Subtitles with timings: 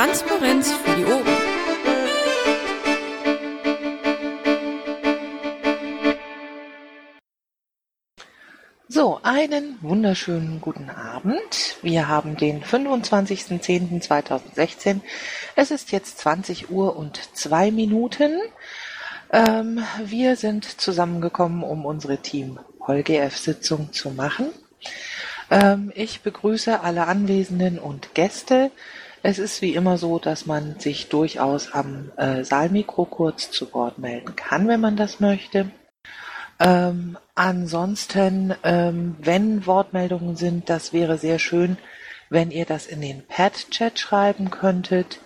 [0.00, 1.26] Transparenz für die Ohren.
[8.88, 11.76] So, einen wunderschönen guten Abend.
[11.82, 15.02] Wir haben den 25.10.2016.
[15.54, 18.40] Es ist jetzt 20 Uhr und zwei Minuten.
[19.30, 24.46] Ähm, wir sind zusammengekommen, um unsere Team HolGF-Sitzung zu machen.
[25.50, 28.70] Ähm, ich begrüße alle Anwesenden und Gäste.
[29.22, 33.98] Es ist wie immer so, dass man sich durchaus am äh, Saalmikro kurz zu Wort
[33.98, 35.70] melden kann, wenn man das möchte.
[36.58, 41.76] Ähm, ansonsten, ähm, wenn Wortmeldungen sind, das wäre sehr schön,
[42.30, 45.20] wenn ihr das in den Pad-Chat schreiben könntet.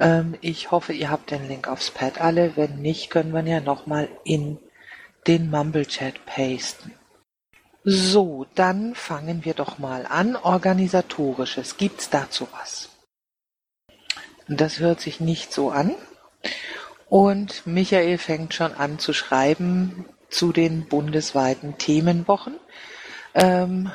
[0.00, 2.56] Ähm, ich hoffe, ihr habt den Link aufs Pad alle.
[2.56, 4.58] Wenn nicht, können wir ja nochmal in
[5.26, 6.92] den Mumble-Chat pasten.
[7.84, 10.34] So, dann fangen wir doch mal an.
[10.36, 11.76] Organisatorisches.
[11.76, 12.87] Gibt's dazu was?
[14.48, 15.94] Das hört sich nicht so an.
[17.08, 22.54] Und Michael fängt schon an zu schreiben zu den bundesweiten Themenwochen.
[23.34, 23.90] Ähm,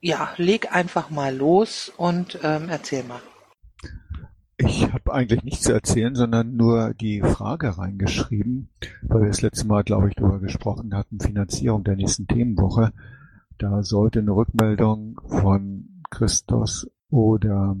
[0.00, 3.20] ja, leg einfach mal los und ähm, erzähl mal.
[4.58, 8.70] Ich habe eigentlich nichts zu erzählen, sondern nur die Frage reingeschrieben,
[9.02, 12.92] weil wir das letzte Mal, glaube ich, darüber gesprochen hatten, Finanzierung der nächsten Themenwoche.
[13.58, 17.76] Da sollte eine Rückmeldung von Christos oder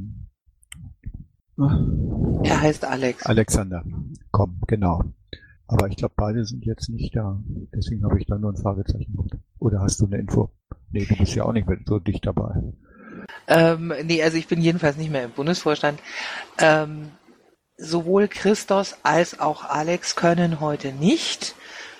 [1.58, 3.24] er heißt Alex.
[3.24, 3.84] Alexander
[4.30, 5.02] kommen, genau.
[5.68, 7.40] Aber ich glaube, beide sind jetzt nicht da.
[7.74, 9.36] Deswegen habe ich da nur ein Fragezeichen gemacht.
[9.58, 10.50] Oder hast du eine Info?
[10.92, 12.62] Nee, du bist ja auch nicht mehr so dicht dabei.
[13.48, 15.98] Ähm, nee, also ich bin jedenfalls nicht mehr im Bundesvorstand.
[16.58, 17.10] Ähm,
[17.76, 21.54] sowohl Christos als auch Alex können heute nicht.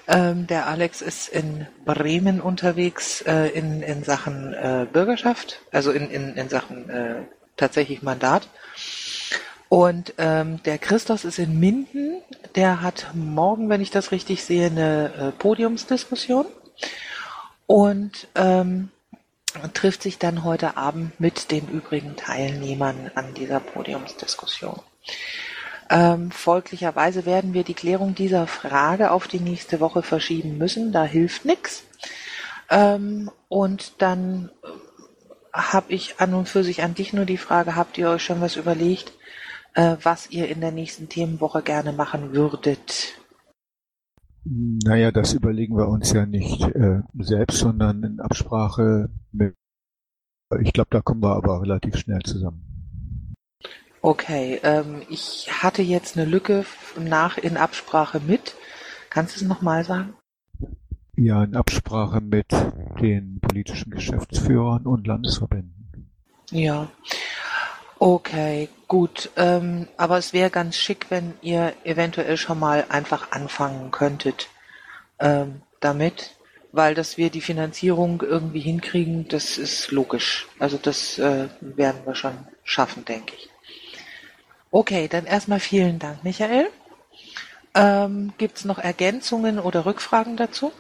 [0.08, 6.08] Ähm, der Alex ist in Bremen unterwegs äh, in, in Sachen äh, Bürgerschaft, also in,
[6.10, 7.22] in, in Sachen äh,
[7.56, 8.48] tatsächlich Mandat.
[9.68, 12.22] Und ähm, der Christos ist in Minden.
[12.54, 16.46] Der hat morgen, wenn ich das richtig sehe, eine äh, Podiumsdiskussion.
[17.66, 18.90] Und ähm,
[19.74, 24.80] trifft sich dann heute Abend mit den übrigen Teilnehmern an dieser Podiumsdiskussion.
[25.88, 30.92] Ähm, folglicherweise werden wir die Klärung dieser Frage auf die nächste Woche verschieben müssen.
[30.92, 31.84] Da hilft nichts.
[32.70, 34.50] Ähm, und dann
[35.52, 38.40] habe ich an und für sich an dich nur die Frage, habt ihr euch schon
[38.40, 39.12] was überlegt,
[39.76, 43.14] was ihr in der nächsten Themenwoche gerne machen würdet?
[44.44, 49.54] Naja, das überlegen wir uns ja nicht äh, selbst, sondern in Absprache mit.
[50.60, 53.34] Ich glaube, da kommen wir aber relativ schnell zusammen.
[54.02, 56.64] Okay, ähm, ich hatte jetzt eine Lücke
[56.96, 58.54] nach in Absprache mit.
[59.10, 60.14] Kannst du es nochmal sagen?
[61.16, 62.46] Ja, in Absprache mit
[63.00, 66.10] den politischen Geschäftsführern und Landesverbänden.
[66.52, 66.88] Ja.
[67.98, 69.30] Okay, gut.
[69.36, 74.48] Ähm, aber es wäre ganz schick, wenn ihr eventuell schon mal einfach anfangen könntet
[75.18, 76.36] ähm, damit,
[76.72, 80.46] weil dass wir die Finanzierung irgendwie hinkriegen, das ist logisch.
[80.58, 83.48] Also das äh, werden wir schon schaffen, denke ich.
[84.70, 86.68] Okay, dann erstmal vielen Dank, Michael.
[87.74, 90.70] Ähm, Gibt es noch Ergänzungen oder Rückfragen dazu?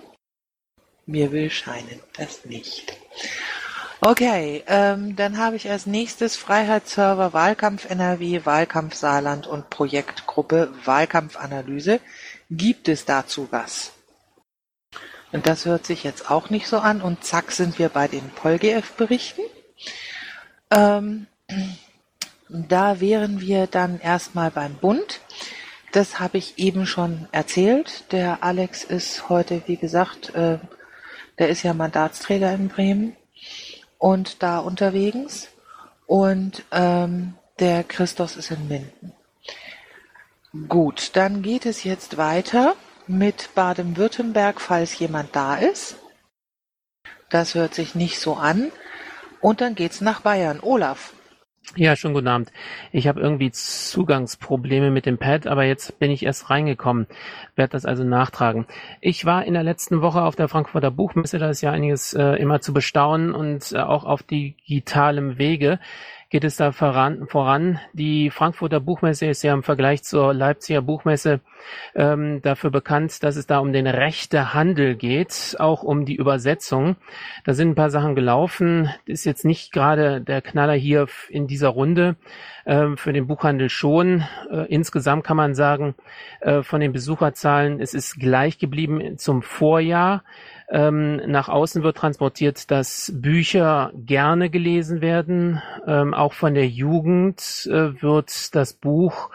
[1.06, 2.96] Mir will scheinen, das nicht.
[4.08, 11.98] Okay, ähm, dann habe ich als nächstes Freiheitsserver Wahlkampf NRW, Wahlkampf Saarland und Projektgruppe Wahlkampfanalyse.
[12.48, 13.94] Gibt es dazu was?
[15.32, 18.30] Und das hört sich jetzt auch nicht so an und zack sind wir bei den
[18.30, 19.42] PolGF-Berichten.
[20.70, 21.26] Ähm,
[22.48, 25.20] da wären wir dann erstmal beim Bund.
[25.90, 28.12] Das habe ich eben schon erzählt.
[28.12, 30.58] Der Alex ist heute, wie gesagt, äh,
[31.40, 33.16] der ist ja Mandatsträger in Bremen
[33.98, 35.48] und da unterwegs.
[36.06, 39.12] Und ähm, der Christos ist in Minden.
[40.68, 45.96] Gut, dann geht es jetzt weiter mit Baden-Württemberg, falls jemand da ist.
[47.28, 48.70] Das hört sich nicht so an.
[49.40, 50.60] Und dann geht's nach Bayern.
[50.60, 51.12] Olaf.
[51.74, 52.52] Ja, schon guten Abend.
[52.92, 57.06] Ich habe irgendwie Zugangsprobleme mit dem Pad, aber jetzt bin ich erst reingekommen,
[57.56, 58.66] werde das also nachtragen.
[59.00, 62.36] Ich war in der letzten Woche auf der Frankfurter Buchmesse, da ist ja einiges äh,
[62.36, 65.80] immer zu bestaunen und äh, auch auf digitalem Wege
[66.28, 67.26] geht es da voran.
[67.28, 67.78] voran.
[67.92, 71.40] Die Frankfurter Buchmesse ist ja im Vergleich zur Leipziger Buchmesse
[71.94, 76.96] ähm, dafür bekannt, dass es da um den rechte Handel geht, auch um die Übersetzung.
[77.44, 78.90] Da sind ein paar Sachen gelaufen.
[79.04, 82.16] Ist jetzt nicht gerade der Knaller hier in dieser Runde.
[82.66, 84.24] Ähm, für den Buchhandel schon.
[84.50, 85.94] Äh, insgesamt kann man sagen,
[86.40, 90.24] äh, von den Besucherzahlen, es ist gleich geblieben zum Vorjahr.
[90.68, 95.62] Ähm, nach außen wird transportiert, dass Bücher gerne gelesen werden.
[95.86, 99.30] Ähm, auch von der Jugend äh, wird das Buch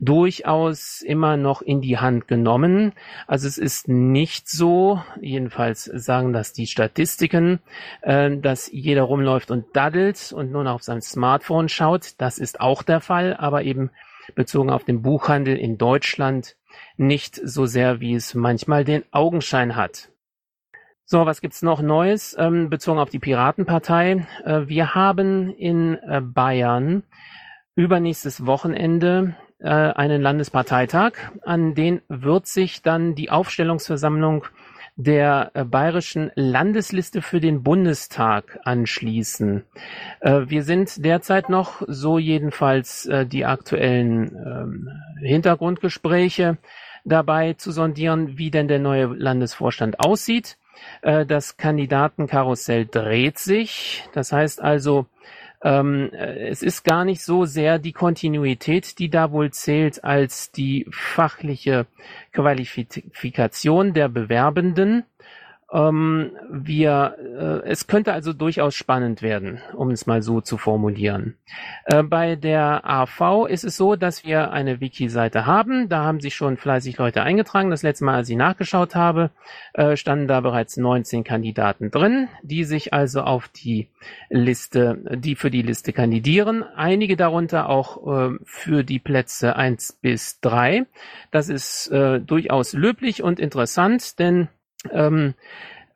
[0.00, 2.92] durchaus immer noch in die Hand genommen.
[3.28, 7.60] Also es ist nicht so, jedenfalls sagen das die Statistiken,
[8.00, 12.14] äh, dass jeder rumläuft und daddelt und nur noch auf sein Smartphone schaut.
[12.18, 13.90] Das ist auch der Fall, aber eben
[14.34, 16.56] bezogen auf den Buchhandel in Deutschland
[16.96, 20.11] nicht so sehr, wie es manchmal den Augenschein hat.
[21.12, 24.26] So, was gibt's noch Neues ähm, bezogen auf die Piratenpartei?
[24.46, 27.02] Äh, wir haben in äh, Bayern
[27.74, 31.12] übernächstes Wochenende äh, einen Landesparteitag,
[31.42, 34.46] an den wird sich dann die Aufstellungsversammlung
[34.96, 39.66] der äh, bayerischen Landesliste für den Bundestag anschließen.
[40.20, 44.88] Äh, wir sind derzeit noch, so jedenfalls äh, die aktuellen ähm,
[45.20, 46.56] Hintergrundgespräche,
[47.04, 50.56] dabei zu sondieren, wie denn der neue Landesvorstand aussieht.
[51.02, 54.04] Das Kandidatenkarussell dreht sich.
[54.12, 55.06] Das heißt also,
[55.62, 60.86] ähm, es ist gar nicht so sehr die Kontinuität, die da wohl zählt, als die
[60.90, 61.86] fachliche
[62.32, 65.04] Qualifikation der Bewerbenden.
[65.72, 71.36] Ähm, wir, äh, es könnte also durchaus spannend werden, um es mal so zu formulieren.
[71.86, 75.88] Äh, bei der AV ist es so, dass wir eine Wiki-Seite haben.
[75.88, 77.70] Da haben sich schon fleißig Leute eingetragen.
[77.70, 79.30] Das letzte Mal, als ich nachgeschaut habe,
[79.72, 83.88] äh, standen da bereits 19 Kandidaten drin, die sich also auf die
[84.28, 86.64] Liste, die für die Liste kandidieren.
[86.76, 90.84] Einige darunter auch äh, für die Plätze eins bis drei.
[91.30, 94.48] Das ist äh, durchaus löblich und interessant, denn
[94.90, 95.34] ähm,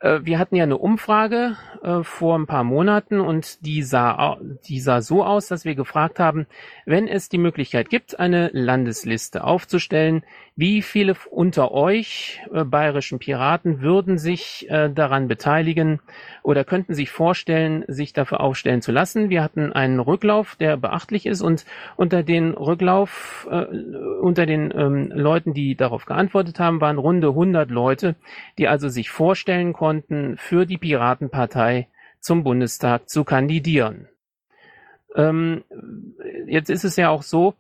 [0.01, 4.39] äh, wir hatten ja eine Umfrage äh, vor ein paar Monaten und die sah,
[4.69, 6.47] die sah so aus, dass wir gefragt haben,
[6.85, 10.25] wenn es die Möglichkeit gibt, eine Landesliste aufzustellen,
[10.59, 16.01] wie viele unter euch äh, bayerischen Piraten würden sich äh, daran beteiligen
[16.43, 19.29] oder könnten sich vorstellen, sich dafür aufstellen zu lassen?
[19.29, 21.67] Wir hatten einen Rücklauf, der beachtlich ist und
[21.97, 23.67] unter den Rücklauf, äh,
[24.23, 28.17] unter den ähm, Leuten, die darauf geantwortet haben, waren runde 100 Leute,
[28.57, 31.89] die also sich vorstellen konnten, für die Piratenpartei
[32.19, 34.09] zum Bundestag zu kandidieren.
[35.15, 35.65] Ähm,
[36.47, 37.55] jetzt ist es ja auch so,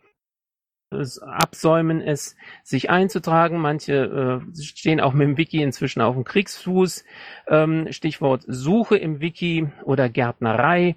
[0.91, 3.59] absäumen es, sich einzutragen.
[3.59, 7.05] Manche äh, stehen auch mit dem Wiki inzwischen auf dem Kriegsfuß.
[7.49, 10.95] Ähm, Stichwort Suche im Wiki oder Gärtnerei.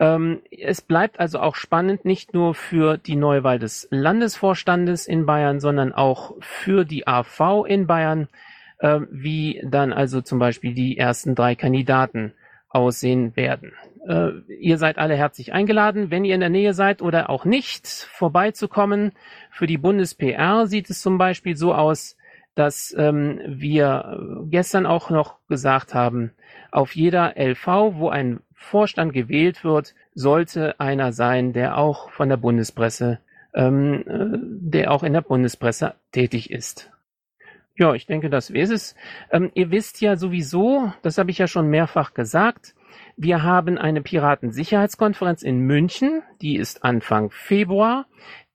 [0.00, 5.60] Ähm, es bleibt also auch spannend, nicht nur für die Neuwahl des Landesvorstandes in Bayern,
[5.60, 8.28] sondern auch für die AV in Bayern,
[8.78, 12.32] äh, wie dann also zum Beispiel die ersten drei Kandidaten
[12.70, 13.72] aussehen werden.
[14.06, 14.30] Äh,
[14.60, 19.12] ihr seid alle herzlich eingeladen, wenn ihr in der Nähe seid oder auch nicht, vorbeizukommen.
[19.50, 22.16] Für die Bundes-PR sieht es zum Beispiel so aus,
[22.54, 26.30] dass ähm, wir gestern auch noch gesagt haben,
[26.70, 32.38] auf jeder LV, wo ein Vorstand gewählt wird, sollte einer sein, der auch von der
[32.38, 33.18] Bundespresse,
[33.54, 36.90] ähm, äh, der auch in der Bundespresse tätig ist.
[37.78, 38.94] Ja, ich denke, das wäre es.
[39.30, 42.74] Ähm, ihr wisst ja sowieso, das habe ich ja schon mehrfach gesagt,
[43.16, 48.06] wir haben eine Piratensicherheitskonferenz in München, die ist Anfang Februar.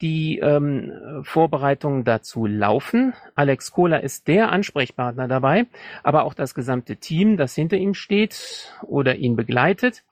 [0.02, 0.92] Die ähm,
[1.24, 3.14] Vorbereitungen dazu laufen.
[3.36, 5.68] Alex Kohler ist der Ansprechpartner dabei,
[6.02, 10.04] aber auch das gesamte Team, das hinter ihm steht oder ihn begleitet.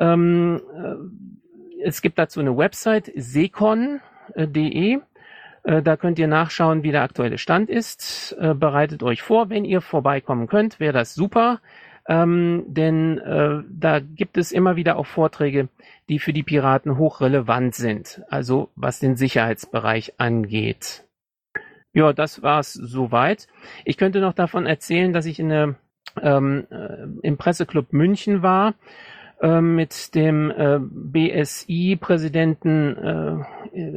[0.00, 4.98] Ähm, äh, es gibt dazu eine Website secon.de.
[5.62, 8.36] Äh, da könnt ihr nachschauen, wie der aktuelle Stand ist.
[8.40, 11.60] Äh, bereitet euch vor, wenn ihr vorbeikommen könnt, wäre das super
[12.08, 15.68] ähm, denn äh, da gibt es immer wieder auch Vorträge,
[16.08, 21.04] die für die Piraten hochrelevant sind, also was den Sicherheitsbereich angeht.
[21.92, 23.46] Ja, das war's soweit.
[23.84, 25.74] Ich könnte noch davon erzählen, dass ich in der,
[26.22, 28.74] ähm, äh, im Presseclub München war
[29.60, 33.36] mit dem äh, BSI-Präsidenten äh,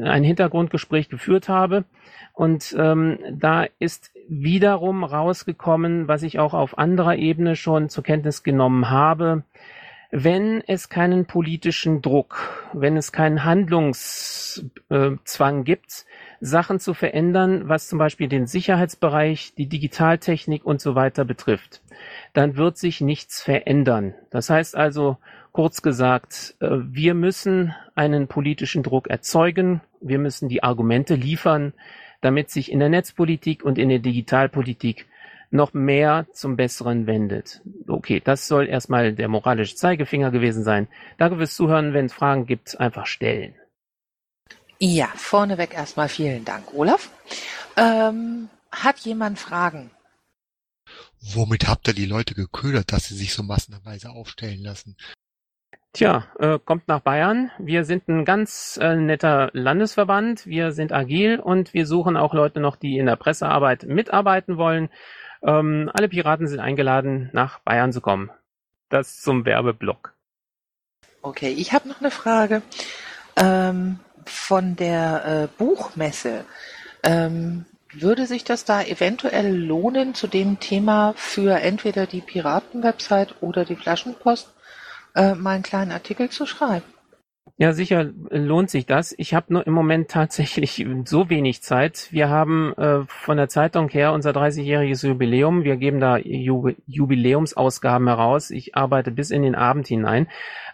[0.07, 1.85] ein Hintergrundgespräch geführt habe.
[2.33, 8.43] Und ähm, da ist wiederum rausgekommen, was ich auch auf anderer Ebene schon zur Kenntnis
[8.43, 9.43] genommen habe,
[10.11, 16.05] wenn es keinen politischen Druck, wenn es keinen Handlungszwang gibt,
[16.41, 21.81] Sachen zu verändern, was zum Beispiel den Sicherheitsbereich, die Digitaltechnik und so weiter betrifft,
[22.33, 24.15] dann wird sich nichts verändern.
[24.31, 25.17] Das heißt also,
[25.51, 31.73] kurz gesagt, äh, wir müssen einen politischen Druck erzeugen, wir müssen die Argumente liefern,
[32.21, 35.05] damit sich in der Netzpolitik und in der Digitalpolitik
[35.51, 37.61] noch mehr zum Besseren wendet.
[37.87, 40.87] Okay, das soll erstmal der moralische Zeigefinger gewesen sein.
[41.17, 41.93] Danke fürs Zuhören.
[41.93, 43.53] Wenn es Fragen gibt, einfach stellen.
[44.83, 47.11] Ja, vorneweg erstmal vielen Dank, Olaf.
[47.77, 49.91] Ähm, hat jemand Fragen?
[51.21, 54.97] Womit habt ihr die Leute geködert, dass sie sich so massenweise aufstellen lassen?
[55.93, 57.51] Tja, äh, kommt nach Bayern.
[57.59, 60.47] Wir sind ein ganz äh, netter Landesverband.
[60.47, 64.89] Wir sind agil und wir suchen auch Leute noch, die in der Pressearbeit mitarbeiten wollen.
[65.43, 68.31] Ähm, alle Piraten sind eingeladen, nach Bayern zu kommen.
[68.89, 70.15] Das zum Werbeblock.
[71.21, 72.63] Okay, ich habe noch eine Frage.
[73.35, 76.45] Ähm, von der äh, Buchmesse.
[77.03, 83.65] Ähm, würde sich das da eventuell lohnen, zu dem Thema für entweder die Piraten-Website oder
[83.65, 84.53] die Flaschenpost
[85.15, 86.85] äh, mal einen kleinen Artikel zu schreiben?
[87.57, 89.13] Ja, sicher lohnt sich das.
[89.17, 92.07] Ich habe nur im Moment tatsächlich so wenig Zeit.
[92.11, 95.63] Wir haben äh, von der Zeitung her unser 30-jähriges Jubiläum.
[95.63, 98.49] Wir geben da Ju Jubiläumsausgaben heraus.
[98.51, 100.27] Ich arbeite bis in den Abend hinein.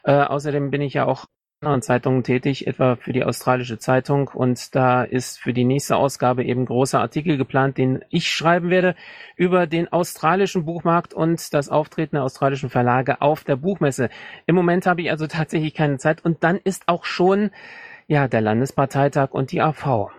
[0.03, 1.25] Äh, außerdem bin ich ja auch
[1.61, 4.27] anderen Zeitungen tätig, etwa für die Australische Zeitung.
[4.27, 8.95] Und da ist für die nächste Ausgabe eben großer Artikel geplant, den ich schreiben werde
[9.35, 14.09] über den australischen Buchmarkt und das Auftreten der australischen Verlage auf der Buchmesse.
[14.45, 16.23] Im Moment habe ich also tatsächlich keine Zeit.
[16.23, 17.49] Und dann ist auch schon
[18.07, 20.11] ja der Landesparteitag und die AV.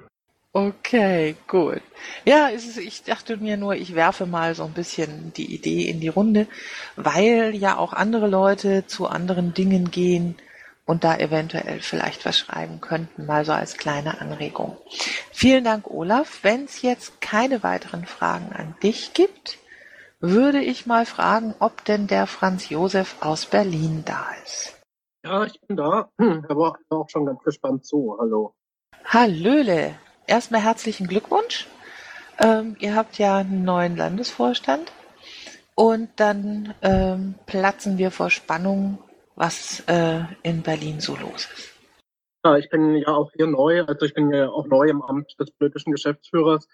[0.53, 1.83] Okay, gut.
[2.25, 6.09] Ja, ich dachte mir nur, ich werfe mal so ein bisschen die Idee in die
[6.09, 6.49] Runde,
[6.97, 10.35] weil ja auch andere Leute zu anderen Dingen gehen
[10.89, 14.79] und da eventuell vielleicht was schreiben könnten, mal so als kleine Anregung.
[15.31, 16.39] Vielen Dank, Olaf.
[16.43, 19.59] Wenn es jetzt keine weiteren Fragen an dich gibt,
[20.19, 24.81] würde ich mal fragen, ob denn der Franz Josef aus Berlin da ist.
[25.23, 26.09] Ja, ich bin da.
[26.19, 28.17] Hm, er war auch schon ganz gespannt zu.
[28.19, 28.55] Hallo.
[29.05, 29.95] Hallöle.
[30.27, 31.67] Erstmal herzlichen Glückwunsch.
[32.39, 34.91] Ähm, ihr habt ja einen neuen Landesvorstand.
[35.75, 38.99] Und dann ähm, platzen wir vor Spannung,
[39.39, 41.75] was äh, in Berlin so los ist.
[42.45, 45.37] Ja, ich bin ja auch hier neu, also ich bin ja auch neu im Amt
[45.39, 46.69] des politischen Geschäftsführers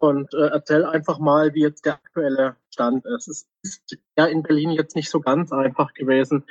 [0.00, 3.28] und äh, erzähl einfach mal, wie jetzt der aktuelle Stand ist.
[3.28, 6.44] Es ist ja in Berlin jetzt nicht so ganz einfach gewesen,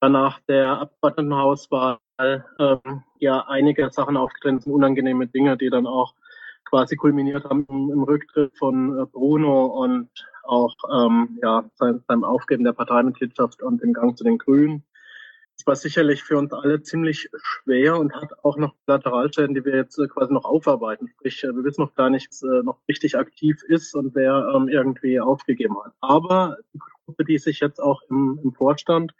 [0.00, 6.14] danach der Abgeordnetenhauswahl ähm, ja einige Sachen aufgetreten sind, unangenehme Dinge, die dann auch
[6.64, 10.08] quasi kulminiert haben im, im Rücktritt von äh, Bruno und
[10.44, 14.84] auch ähm, ja, sein, seinem Aufgeben der Parteimitgliedschaft und dem Gang zu den Grünen.
[15.62, 19.76] Es war sicherlich für uns alle ziemlich schwer und hat auch noch Lateralschäden, die wir
[19.76, 21.06] jetzt äh, quasi noch aufarbeiten.
[21.06, 24.52] Sprich, äh, wir wissen noch gar nicht, was äh, noch richtig aktiv ist und wer
[24.56, 25.92] ähm, irgendwie aufgegeben hat.
[26.00, 29.14] Aber die Gruppe, die sich jetzt auch im, im Vorstand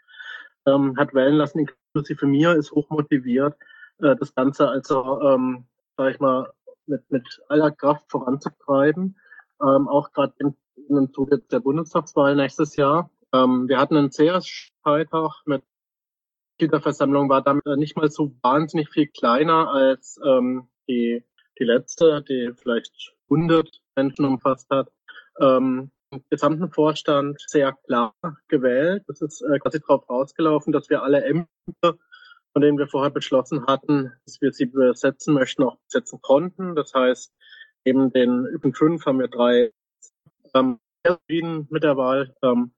[0.65, 3.55] ähm, hat wählen lassen, inklusive mir, ist hochmotiviert,
[3.99, 5.63] äh, das Ganze also, ähm,
[5.95, 6.51] sag ich mal,
[6.87, 9.17] mit, mit aller Kraft voranzutreiben.
[9.61, 10.57] Ähm, auch gerade im,
[10.89, 13.09] im Zuge der Bundestagswahl nächstes Jahr.
[13.31, 15.63] Ähm, wir hatten einen CS-Freitag mit
[16.53, 21.23] Mitgliederversammlung war damit nicht mal so wahnsinnig viel kleiner als ähm, die,
[21.59, 24.91] die letzte, die vielleicht 100 Menschen umfasst hat.
[25.39, 28.13] Ähm, im gesamten Vorstand sehr klar
[28.47, 29.03] gewählt.
[29.07, 31.97] Das ist äh, quasi darauf rausgelaufen, dass wir alle Ämter,
[32.51, 36.75] von denen wir vorher beschlossen hatten, dass wir sie besetzen möchten, auch besetzen konnten.
[36.75, 37.33] Das heißt,
[37.83, 39.71] eben den übrigen fünf haben wir drei
[40.53, 40.79] ähm,
[41.69, 42.35] mit der Wahl.
[42.43, 42.73] Ähm,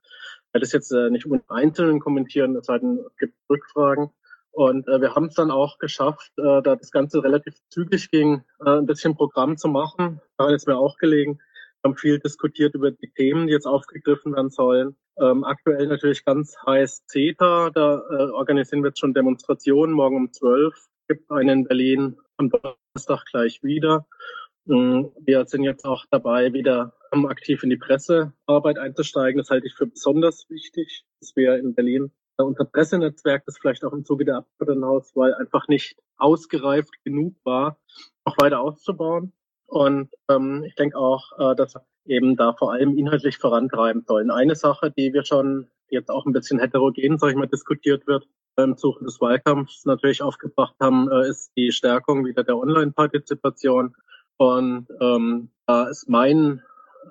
[0.55, 4.09] werde es jetzt äh, nicht unbedingt einzeln kommentieren, es sei denn, es gibt Rückfragen.
[4.51, 8.41] Und äh, wir haben es dann auch geschafft, äh, da das Ganze relativ zügig ging,
[8.65, 10.21] äh, ein bisschen Programm zu machen.
[10.37, 11.39] Daran ist mir auch gelegen.
[11.81, 14.95] Wir haben viel diskutiert über die Themen, die jetzt aufgegriffen werden sollen.
[15.19, 17.71] Ähm, aktuell natürlich ganz heiß CETA.
[17.71, 19.93] Da äh, organisieren wir jetzt schon Demonstrationen.
[19.93, 20.73] Morgen um 12
[21.09, 24.07] gibt eine in Berlin am Donnerstag gleich wieder.
[24.67, 29.37] Ähm, wir sind jetzt auch dabei, wieder aktiv in die Pressearbeit einzusteigen.
[29.37, 33.85] Das halte ich für besonders wichtig, dass wir in Berlin äh, unser Pressenetzwerk, das vielleicht
[33.85, 37.77] auch im Zuge der Abgeordnetenhauswahl einfach nicht ausgereift genug war,
[38.25, 39.31] noch weiter auszubauen.
[39.67, 44.29] Und ähm, ich denke auch, äh, dass wir eben da vor allem inhaltlich vorantreiben sollen.
[44.29, 48.27] Eine Sache, die wir schon jetzt auch ein bisschen heterogen, sage ich mal, diskutiert wird,
[48.57, 53.95] im Zuge des Wahlkampfs natürlich aufgebracht haben, äh, ist die Stärkung wieder der Online-Partizipation.
[54.37, 56.61] Und ähm, da ist mein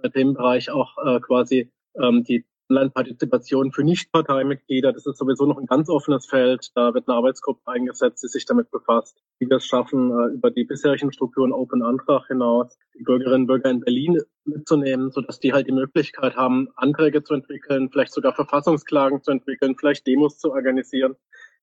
[0.02, 4.92] äh, Themenbereich auch äh, quasi ähm, die Online-Partizipation für Nichtparteimitglieder.
[4.92, 6.70] Das ist sowieso noch ein ganz offenes Feld.
[6.74, 10.50] Da wird eine Arbeitsgruppe eingesetzt, die sich damit befasst, wie wir es schaffen, äh, über
[10.50, 15.52] die bisherigen Strukturen Open Antrag hinaus die Bürgerinnen und Bürger in Berlin mitzunehmen, sodass die
[15.52, 20.52] halt die Möglichkeit haben, Anträge zu entwickeln, vielleicht sogar Verfassungsklagen zu entwickeln, vielleicht Demos zu
[20.52, 21.16] organisieren,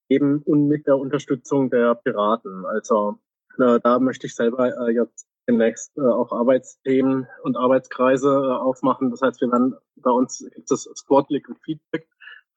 [0.09, 2.65] eben und mit der Unterstützung der Piraten.
[2.65, 3.17] Also
[3.57, 9.11] äh, da möchte ich selber äh, jetzt demnächst äh, auch Arbeitsthemen und Arbeitskreise äh, aufmachen.
[9.11, 12.07] Das heißt, wir werden bei uns gibt es Squad Liquid Feedback.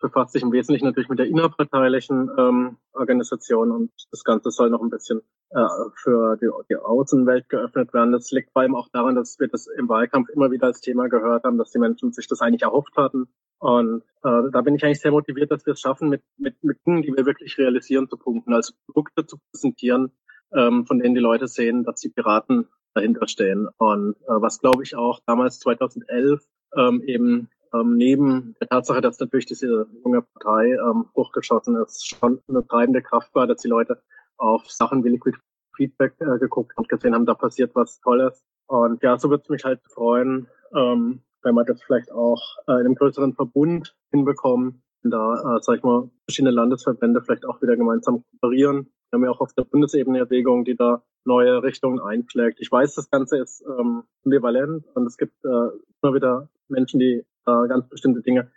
[0.01, 4.83] Befasst sich im Wesentlichen natürlich mit der innerparteilichen ähm, Organisation und das Ganze soll noch
[4.83, 8.13] ein bisschen äh, für die, die Außenwelt geöffnet werden.
[8.13, 11.09] Das liegt vor allem auch daran, dass wir das im Wahlkampf immer wieder als Thema
[11.09, 13.29] gehört haben, dass die Menschen sich das eigentlich erhofft hatten.
[13.59, 17.03] Und äh, da bin ich eigentlich sehr motiviert, dass wir es schaffen, mit, mit, Dingen,
[17.03, 20.13] die wir wirklich realisieren, zu punkten, also Produkte zu präsentieren,
[20.53, 23.69] ähm, von denen die Leute sehen, dass die Piraten dahinter stehen.
[23.79, 26.43] Und äh, was, glaube ich, auch damals 2011
[26.77, 32.41] ähm, eben ähm, neben der Tatsache, dass natürlich diese junge Partei ähm, hochgeschossen ist, schon
[32.49, 34.01] eine treibende Kraft war, dass die Leute
[34.37, 35.37] auf Sachen wie Liquid
[35.77, 38.45] Feedback äh, geguckt und gesehen haben, da passiert was Tolles.
[38.67, 42.73] Und ja, so würde es mich halt freuen, ähm, wenn wir das vielleicht auch äh,
[42.73, 47.77] in einem größeren Verbund hinbekommen, da, äh, sag ich mal, verschiedene Landesverbände vielleicht auch wieder
[47.77, 48.91] gemeinsam kooperieren.
[49.15, 52.59] Wir haben ja auch auf der Bundesebene Erwägungen, die da neue Richtungen einschlägt.
[52.61, 55.69] Ich weiß, das Ganze ist ähm, ambivalent und es gibt äh,
[56.03, 58.51] immer wieder Menschen, die äh, ganz bestimmte Dinge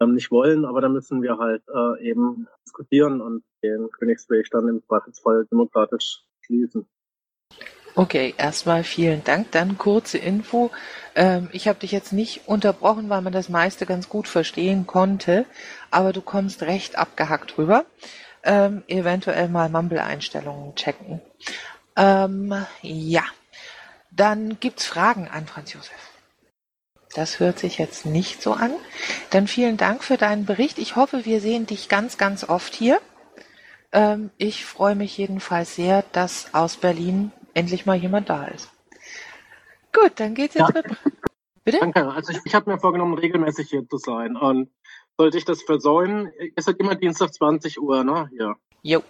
[0.00, 4.66] ähm, nicht wollen, aber da müssen wir halt äh, eben diskutieren und den Königsweg dann
[4.66, 6.88] im Zweifelsfall demokratisch schließen.
[7.94, 9.52] Okay, erstmal vielen Dank.
[9.52, 10.72] Dann kurze Info.
[11.14, 15.46] Ähm, ich habe dich jetzt nicht unterbrochen, weil man das meiste ganz gut verstehen konnte,
[15.92, 17.86] aber du kommst recht abgehackt rüber.
[18.44, 21.20] Ähm, eventuell mal Mumble-Einstellungen checken.
[21.96, 23.24] Ähm, ja,
[24.10, 25.92] dann gibt's Fragen an Franz Josef.
[27.14, 28.72] Das hört sich jetzt nicht so an.
[29.30, 30.78] Dann vielen Dank für deinen Bericht.
[30.78, 33.00] Ich hoffe, wir sehen dich ganz, ganz oft hier.
[33.92, 38.68] Ähm, ich freue mich jedenfalls sehr, dass aus Berlin endlich mal jemand da ist.
[39.92, 40.82] Gut, dann geht's jetzt ja.
[40.82, 40.96] mit.
[41.64, 41.78] Bitte?
[41.78, 42.10] Danke.
[42.10, 44.36] Also ich, ich habe mir vorgenommen, regelmäßig hier zu sein.
[44.36, 44.70] Und
[45.16, 48.30] sollte ich das versäumen, ist es immer Dienstag 20 Uhr, ne?
[48.38, 48.54] Ja.
[48.82, 49.02] Jo.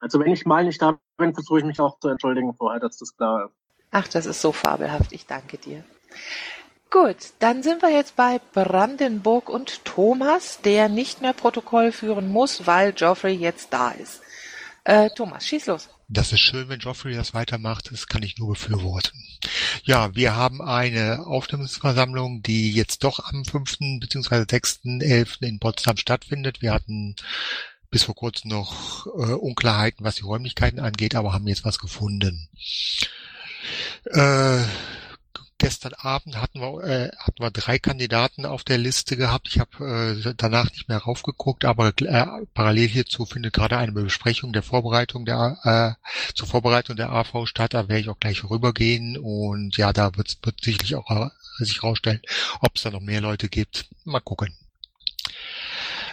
[0.00, 2.98] Also wenn ich mal nicht da bin, versuche ich mich auch zu entschuldigen vorher, dass
[2.98, 3.54] das klar ist.
[3.90, 5.12] Ach, das ist so fabelhaft.
[5.12, 5.84] Ich danke dir.
[6.90, 12.66] Gut, dann sind wir jetzt bei Brandenburg und Thomas, der nicht mehr Protokoll führen muss,
[12.66, 14.23] weil Geoffrey jetzt da ist.
[14.84, 15.88] Äh, Thomas, schieß los.
[16.08, 17.90] Das ist schön, wenn Geoffrey das weitermacht.
[17.90, 19.18] Das kann ich nur befürworten.
[19.82, 23.78] Ja, wir haben eine Aufstellungsversammlung, die jetzt doch am 5.
[24.00, 24.42] bzw.
[24.42, 25.42] 6.11.
[25.42, 26.60] in Potsdam stattfindet.
[26.60, 27.16] Wir hatten
[27.90, 32.50] bis vor kurzem noch äh, Unklarheiten, was die Räumlichkeiten angeht, aber haben jetzt was gefunden.
[34.04, 34.64] Äh,
[35.64, 39.48] gestern Abend hatten wir, äh, hatten wir drei Kandidaten auf der Liste gehabt.
[39.48, 44.52] Ich habe äh, danach nicht mehr raufgeguckt, aber äh, parallel hierzu findet gerade eine Besprechung
[44.52, 47.72] der Vorbereitung der äh, zur Vorbereitung der AV statt.
[47.72, 51.30] Da werde ich auch gleich rübergehen und ja, da wird, wird sicherlich auch äh,
[51.64, 52.20] sich rausstellen,
[52.60, 53.86] ob es da noch mehr Leute gibt.
[54.04, 54.54] Mal gucken.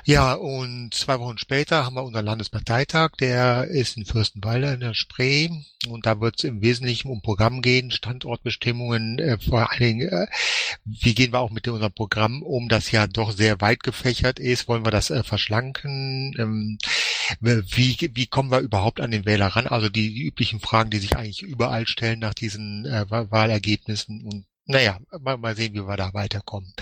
[0.03, 4.95] Ja, und zwei Wochen später haben wir unseren Landesparteitag, der ist in Fürstenwalde in der
[4.95, 5.49] Spree.
[5.87, 10.27] Und da wird es im Wesentlichen um Programm gehen, Standortbestimmungen, äh, vor allen Dingen, äh,
[10.85, 14.67] wie gehen wir auch mit unserem Programm um, das ja doch sehr weit gefächert ist,
[14.67, 16.77] wollen wir das äh, verschlanken, ähm,
[17.39, 20.99] wie, wie kommen wir überhaupt an den Wähler ran, also die, die üblichen Fragen, die
[20.99, 24.21] sich eigentlich überall stellen nach diesen äh, Wahlergebnissen.
[24.25, 26.73] Und naja, mal, mal sehen, wie wir da weiterkommen.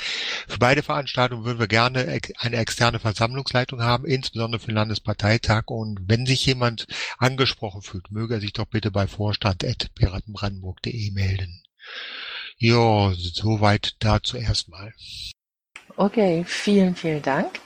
[0.48, 5.64] Für beide Veranstaltungen würden wir gerne eine externe Versammlungsleitung haben, insbesondere für den Landesparteitag.
[5.68, 6.88] Und wenn sich jemand
[7.18, 11.64] angesprochen fühlt, möge er sich doch bitte bei vorstand.piratenbrandenburg.de melden.
[12.58, 14.94] Ja, soweit dazu erstmal.
[15.96, 17.60] Okay, vielen, vielen Dank.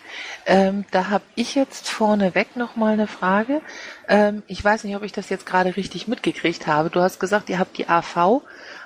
[0.46, 3.62] Ähm, da habe ich jetzt vorneweg nochmal eine Frage.
[4.08, 6.90] Ähm, ich weiß nicht, ob ich das jetzt gerade richtig mitgekriegt habe.
[6.90, 8.42] Du hast gesagt, ihr habt die AV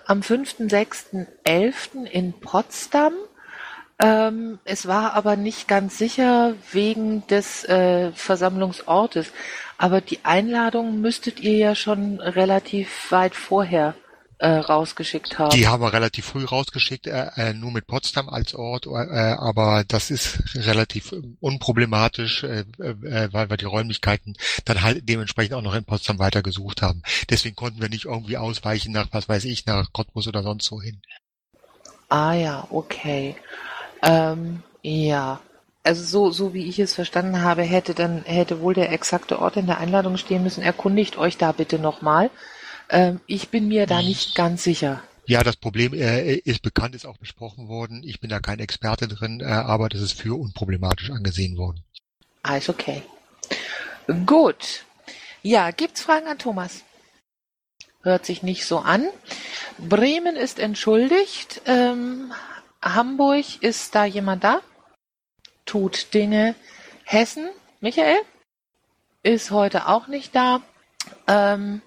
[0.08, 2.06] am 5.6.11.
[2.06, 3.14] in Potsdam.
[4.00, 9.32] Ähm, es war aber nicht ganz sicher wegen des äh, Versammlungsortes.
[9.78, 13.96] Aber die Einladung müsstet ihr ja schon relativ weit vorher
[14.40, 15.50] äh, rausgeschickt haben.
[15.50, 19.84] Die haben wir relativ früh rausgeschickt, äh, äh, nur mit Potsdam als Ort, äh, aber
[19.88, 25.74] das ist relativ unproblematisch, äh, äh, weil wir die Räumlichkeiten dann halt dementsprechend auch noch
[25.74, 27.02] in Potsdam weiter gesucht haben.
[27.30, 30.82] Deswegen konnten wir nicht irgendwie ausweichen nach, was weiß ich, nach Cottbus oder sonst so
[30.82, 31.02] hin.
[32.10, 33.36] Ah ja, okay.
[34.04, 35.40] Ähm, ja.
[35.84, 39.56] Also so, so wie ich es verstanden habe, hätte dann, hätte wohl der exakte Ort
[39.56, 40.62] in der Einladung stehen müssen.
[40.62, 42.30] Erkundigt euch da bitte nochmal.
[42.90, 45.04] Ähm, ich bin mir da nicht ganz sicher.
[45.26, 48.02] Ja, das Problem äh, ist bekannt, ist auch besprochen worden.
[48.04, 51.84] Ich bin da kein Experte drin, äh, aber das ist für unproblematisch angesehen worden.
[52.44, 53.02] Alles okay.
[54.26, 54.86] Gut.
[55.42, 56.84] Ja, gibt's Fragen an Thomas?
[58.04, 59.06] Hört sich nicht so an.
[59.78, 61.62] Bremen ist entschuldigt.
[61.66, 62.32] Ähm,
[62.82, 64.62] Hamburg ist da jemand da?
[65.66, 66.56] Tut Dinge.
[67.04, 67.50] Hessen,
[67.82, 68.18] Michael,
[69.24, 70.62] ist heute auch nicht da.
[71.28, 71.82] Ähm,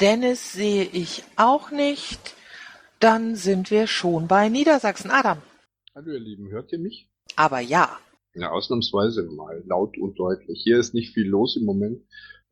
[0.00, 2.34] Dennis sehe ich auch nicht.
[3.00, 5.10] Dann sind wir schon bei Niedersachsen.
[5.10, 5.38] Adam.
[5.94, 7.08] Hallo ihr Lieben, hört ihr mich?
[7.34, 7.98] Aber ja.
[8.34, 10.60] Ja, ausnahmsweise mal laut und deutlich.
[10.62, 12.02] Hier ist nicht viel los im Moment.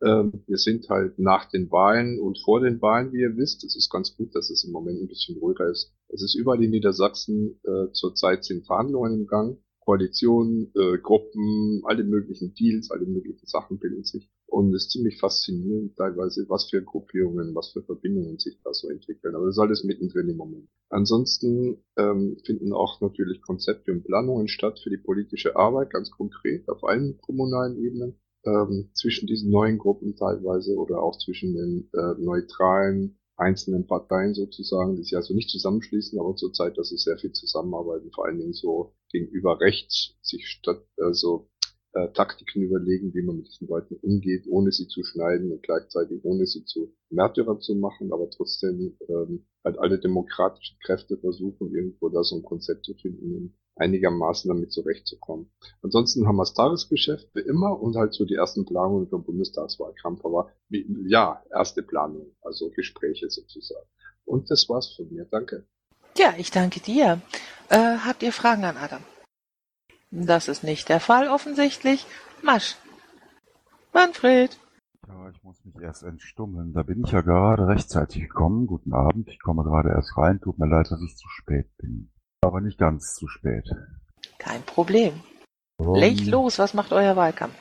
[0.02, 3.64] Ähm, wir sind halt nach den Wahlen und vor den Wahlen, wie ihr wisst.
[3.64, 5.92] Es ist ganz gut, dass es im Moment ein bisschen ruhiger ist.
[6.08, 9.58] Es ist überall in Niedersachsen äh, zurzeit sind Verhandlungen im Gang.
[9.78, 14.28] Koalitionen, äh, Gruppen, alle möglichen Deals, alle möglichen Sachen bilden sich.
[14.50, 18.88] Und es ist ziemlich faszinierend teilweise, was für Gruppierungen, was für Verbindungen sich da so
[18.88, 19.36] entwickeln.
[19.36, 20.68] Aber das ist alles mittendrin im Moment.
[20.88, 26.68] Ansonsten ähm, finden auch natürlich Konzepte und Planungen statt für die politische Arbeit, ganz konkret
[26.68, 32.20] auf allen kommunalen Ebenen ähm, zwischen diesen neuen Gruppen teilweise oder auch zwischen den äh,
[32.20, 37.32] neutralen einzelnen Parteien sozusagen, die sich also nicht zusammenschließen, aber zurzeit, dass sie sehr viel
[37.32, 41.48] zusammenarbeiten, vor allen Dingen so gegenüber rechts, sich statt also
[41.92, 46.24] äh, Taktiken überlegen, wie man mit diesen Leuten umgeht, ohne sie zu schneiden und gleichzeitig
[46.24, 52.08] ohne sie zu Märtyrern zu machen, aber trotzdem ähm, halt alle demokratischen Kräfte versuchen, irgendwo
[52.08, 55.50] da so ein Konzept zu finden, einigermaßen damit zurechtzukommen.
[55.82, 60.24] Ansonsten haben wir das Tagesgeschäft wie immer und halt so die ersten Planungen den Bundestagswahlkampf,
[60.24, 63.86] aber wie, ja, erste Planung, also Gespräche sozusagen.
[64.24, 65.26] Und das war's von mir.
[65.30, 65.64] Danke.
[66.16, 67.20] Ja, ich danke dir.
[67.68, 69.02] Äh, habt ihr Fragen an Adam?
[70.10, 72.06] Das ist nicht der Fall offensichtlich.
[72.42, 72.76] Masch.
[73.92, 74.58] Manfred.
[75.06, 76.72] Ja, ich muss mich erst entstummeln.
[76.72, 78.66] Da bin ich ja gerade rechtzeitig gekommen.
[78.66, 79.28] Guten Abend.
[79.28, 80.40] Ich komme gerade erst rein.
[80.40, 82.10] Tut mir leid, dass ich zu spät bin.
[82.42, 83.68] Aber nicht ganz zu spät.
[84.38, 85.12] Kein Problem.
[85.78, 87.54] Um, Legt los, was macht euer Wahlkampf?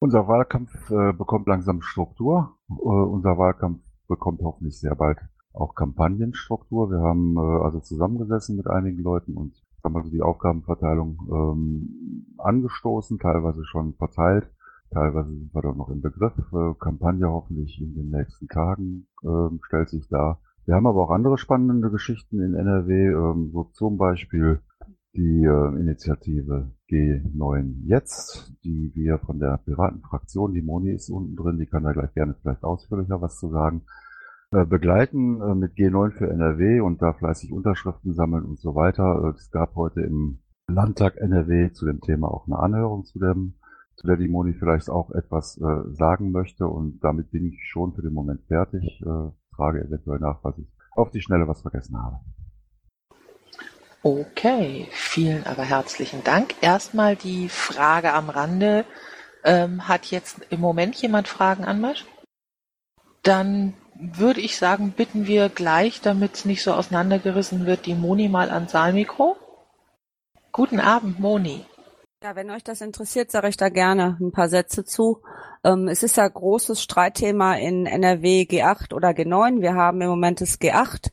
[0.00, 2.58] Unser Wahlkampf äh, bekommt langsam Struktur.
[2.68, 5.18] Äh, unser Wahlkampf bekommt hoffentlich sehr bald
[5.52, 6.90] auch Kampagnenstruktur.
[6.90, 13.18] Wir haben äh, also zusammengesessen mit einigen Leuten und haben also die Aufgabenverteilung ähm, angestoßen,
[13.18, 14.50] teilweise schon verteilt.
[14.90, 16.34] Teilweise sind wir doch noch im Begriff.
[16.52, 20.38] Äh, Kampagne hoffentlich in den nächsten Tagen äh, stellt sich da.
[20.64, 24.60] Wir haben aber auch andere spannende Geschichten in NRW, ähm, so zum Beispiel
[25.14, 31.58] die äh, Initiative G9 Jetzt, die wir von der Piratenfraktion, die Moni ist unten drin,
[31.58, 33.82] die kann da gleich gerne vielleicht ausführlicher was zu sagen,
[34.50, 39.22] begleiten äh, mit G9 für NRW und da fleißig Unterschriften sammeln und so weiter.
[39.24, 43.54] Äh, es gab heute im Landtag NRW zu dem Thema auch eine Anhörung zu dem
[43.96, 47.94] zu der die Moni vielleicht auch etwas äh, sagen möchte und damit bin ich schon
[47.94, 49.00] für den Moment fertig.
[49.02, 52.20] Äh, frage eventuell nach, was ich auf die Schnelle was vergessen habe.
[54.02, 56.54] Okay, vielen aber herzlichen Dank.
[56.60, 58.84] Erstmal die Frage am Rande.
[59.44, 62.04] Ähm, hat jetzt im Moment jemand Fragen an mich?
[63.22, 68.28] Dann würde ich sagen, bitten wir gleich, damit es nicht so auseinandergerissen wird, die Moni
[68.28, 69.36] mal ans Saalmikro.
[70.52, 71.64] Guten Abend, Moni.
[72.22, 75.22] Ja, wenn euch das interessiert, sage ich da gerne ein paar Sätze zu.
[75.62, 79.60] Ähm, es ist ja großes Streitthema in NRW G8 oder G9.
[79.60, 81.10] Wir haben im Moment das G8.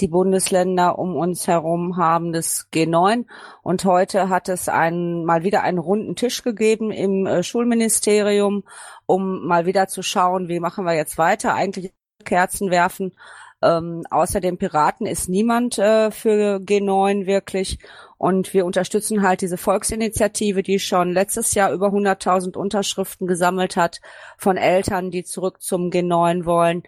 [0.00, 3.24] Die Bundesländer um uns herum haben das G9
[3.62, 8.64] und heute hat es einen, mal wieder einen runden Tisch gegeben im äh, Schulministerium,
[9.06, 11.54] um mal wieder zu schauen, wie machen wir jetzt weiter.
[11.54, 11.94] Eigentlich
[12.26, 13.14] Kerzen werfen.
[13.62, 17.78] Ähm, außer den Piraten ist niemand äh, für G9 wirklich.
[18.18, 24.00] Und wir unterstützen halt diese Volksinitiative, die schon letztes Jahr über 100.000 Unterschriften gesammelt hat
[24.36, 26.82] von Eltern, die zurück zum G9 wollen.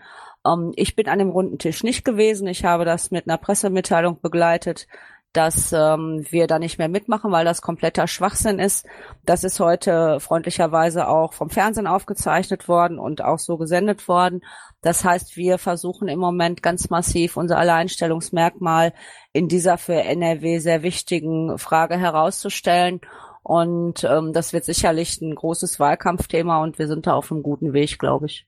[0.46, 2.46] Ähm, ich bin an dem runden Tisch nicht gewesen.
[2.48, 4.86] Ich habe das mit einer Pressemitteilung begleitet
[5.32, 8.86] dass ähm, wir da nicht mehr mitmachen, weil das kompletter Schwachsinn ist.
[9.24, 14.40] Das ist heute freundlicherweise auch vom Fernsehen aufgezeichnet worden und auch so gesendet worden.
[14.80, 18.94] Das heißt, wir versuchen im Moment ganz massiv unser Alleinstellungsmerkmal
[19.32, 23.00] in dieser für NRW sehr wichtigen Frage herauszustellen.
[23.42, 27.72] Und ähm, das wird sicherlich ein großes Wahlkampfthema und wir sind da auf einem guten
[27.72, 28.46] Weg, glaube ich.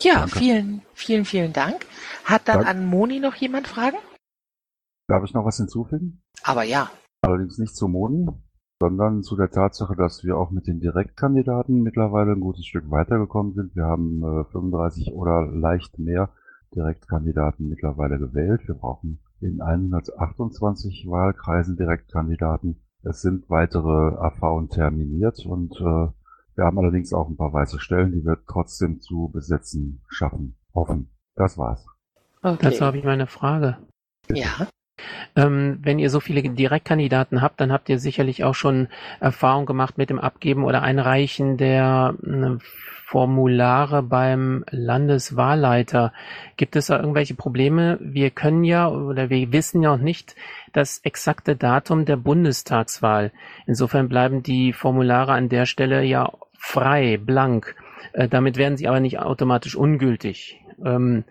[0.00, 0.38] Ja, Danke.
[0.38, 1.86] vielen, vielen, vielen Dank.
[2.24, 2.68] Hat dann Dank.
[2.68, 3.96] an Moni noch jemand Fragen?
[5.06, 6.22] Darf ich noch was hinzufügen?
[6.42, 6.90] Aber ja.
[7.22, 8.28] Allerdings nicht zu Moni,
[8.80, 13.54] sondern zu der Tatsache, dass wir auch mit den Direktkandidaten mittlerweile ein gutes Stück weitergekommen
[13.54, 13.76] sind.
[13.76, 16.30] Wir haben äh, 35 oder leicht mehr
[16.74, 18.66] Direktkandidaten mittlerweile gewählt.
[18.66, 22.80] Wir brauchen in 128 Wahlkreisen Direktkandidaten.
[23.02, 26.08] Es sind weitere AV terminiert und äh,
[26.56, 30.56] wir haben allerdings auch ein paar weiße Stellen, die wir trotzdem zu besetzen schaffen.
[30.74, 31.10] Hoffen.
[31.34, 31.86] Das war's.
[32.42, 32.58] Okay.
[32.70, 33.78] Dazu habe ich meine Frage.
[34.30, 34.66] Ja.
[35.36, 38.88] Ähm, wenn ihr so viele Direktkandidaten habt, dann habt ihr sicherlich auch schon
[39.20, 42.64] Erfahrung gemacht mit dem Abgeben oder Einreichen der äh,
[43.06, 46.12] Formulare beim Landeswahlleiter.
[46.56, 47.98] Gibt es da irgendwelche Probleme?
[48.00, 50.34] Wir können ja oder wir wissen ja auch nicht
[50.72, 53.30] das exakte Datum der Bundestagswahl.
[53.66, 57.76] Insofern bleiben die Formulare an der Stelle ja frei, blank.
[58.14, 60.60] Äh, damit werden sie aber nicht automatisch ungültig.
[60.84, 61.24] Ähm,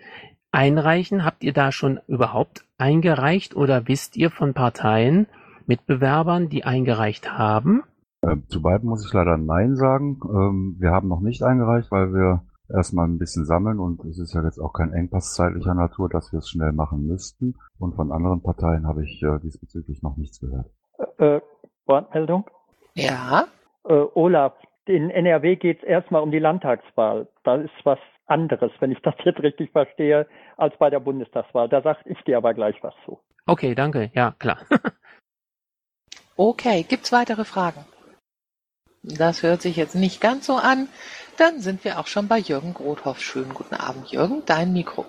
[0.54, 1.26] einreichen?
[1.26, 5.28] Habt ihr da schon überhaupt eingereicht oder wisst ihr von Parteien,
[5.66, 7.84] Mitbewerbern, die eingereicht haben?
[8.22, 10.20] Äh, zu beiden muss ich leider Nein sagen.
[10.24, 14.34] Ähm, wir haben noch nicht eingereicht, weil wir erstmal ein bisschen sammeln und es ist
[14.34, 17.56] ja jetzt auch kein Engpass zeitlicher Natur, dass wir es schnell machen müssten.
[17.80, 20.68] Und von anderen Parteien habe ich äh, diesbezüglich noch nichts gehört.
[21.18, 21.42] Äh,
[21.86, 22.50] Wortmeldung?
[22.94, 23.46] Ja.
[23.86, 24.54] Äh, Olaf,
[24.86, 27.28] in NRW geht es erstmal um die Landtagswahl.
[27.44, 31.70] Da ist was anderes, wenn ich das jetzt richtig verstehe, als bei der Bundestagswahl.
[31.70, 33.20] Da sage ich dir aber gleich was zu.
[33.46, 34.12] Okay, danke.
[34.14, 34.60] Ja, klar.
[36.38, 37.86] okay, gibt's weitere Fragen?
[39.04, 40.88] Das hört sich jetzt nicht ganz so an.
[41.38, 43.20] Dann sind wir auch schon bei Jürgen Grothoff.
[43.20, 44.44] Schönen guten Abend, Jürgen.
[44.46, 45.06] Dein Mikro.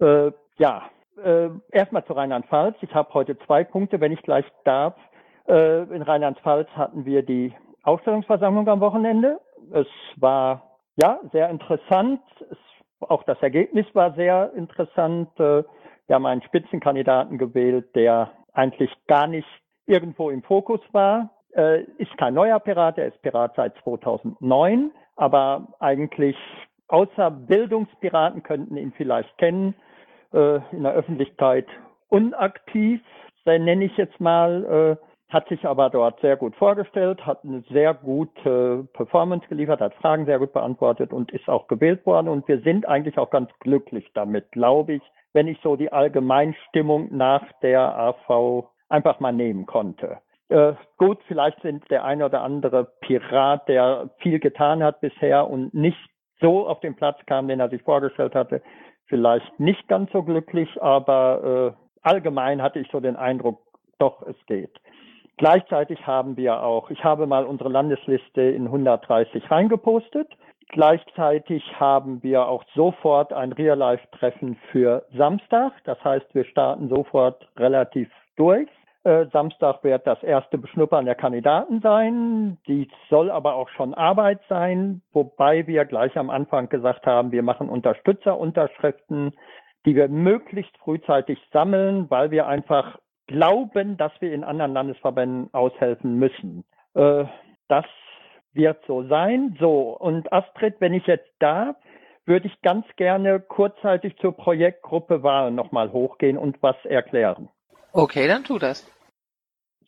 [0.00, 0.90] Äh, ja,
[1.22, 2.76] äh, erstmal zu Rheinland-Pfalz.
[2.80, 4.94] Ich habe heute zwei Punkte, wenn ich gleich darf.
[5.46, 9.40] Äh, in Rheinland-Pfalz hatten wir die Aufstellungsversammlung am Wochenende.
[9.70, 12.20] Es war ja sehr interessant.
[12.50, 12.58] Es,
[13.00, 15.28] auch das Ergebnis war sehr interessant.
[15.38, 15.62] Äh,
[16.06, 19.48] wir haben einen Spitzenkandidaten gewählt, der eigentlich gar nicht
[19.86, 21.30] irgendwo im Fokus war.
[21.54, 26.36] Äh, ist kein neuer Pirat, er ist Pirat seit 2009, aber eigentlich
[26.88, 29.74] außer Bildungspiraten könnten ihn vielleicht kennen,
[30.32, 31.66] äh, in der Öffentlichkeit
[32.08, 33.00] unaktiv,
[33.44, 38.88] nenne ich jetzt mal, hat sich aber dort sehr gut vorgestellt, hat eine sehr gute
[38.92, 42.28] Performance geliefert, hat Fragen sehr gut beantwortet und ist auch gewählt worden.
[42.28, 47.08] Und wir sind eigentlich auch ganz glücklich damit, glaube ich, wenn ich so die Allgemeinstimmung
[47.14, 50.18] nach der AV einfach mal nehmen konnte.
[50.48, 55.74] Äh, gut, vielleicht sind der eine oder andere Pirat, der viel getan hat bisher und
[55.74, 55.98] nicht
[56.40, 58.62] so auf den Platz kam, den er sich vorgestellt hatte,
[59.06, 63.60] vielleicht nicht ganz so glücklich, aber äh, allgemein hatte ich so den Eindruck,
[63.98, 64.70] doch, es geht.
[65.38, 70.28] Gleichzeitig haben wir auch, ich habe mal unsere Landesliste in 130 reingepostet.
[70.68, 75.72] Gleichzeitig haben wir auch sofort ein Real-Life-Treffen für Samstag.
[75.84, 78.68] Das heißt, wir starten sofort relativ durch.
[79.04, 82.58] Äh, Samstag wird das erste Beschnuppern der Kandidaten sein.
[82.66, 87.42] Dies soll aber auch schon Arbeit sein, wobei wir gleich am Anfang gesagt haben, wir
[87.42, 89.32] machen Unterstützerunterschriften,
[89.84, 96.18] die wir möglichst frühzeitig sammeln, weil wir einfach glauben, dass wir in anderen Landesverbänden aushelfen
[96.18, 96.64] müssen.
[96.94, 97.24] Äh,
[97.68, 97.84] das
[98.52, 99.56] wird so sein.
[99.60, 101.76] So, und Astrid, wenn ich jetzt darf,
[102.24, 107.48] würde ich ganz gerne kurzzeitig zur Projektgruppe Wahl nochmal hochgehen und was erklären.
[107.92, 108.90] Okay, dann tu das.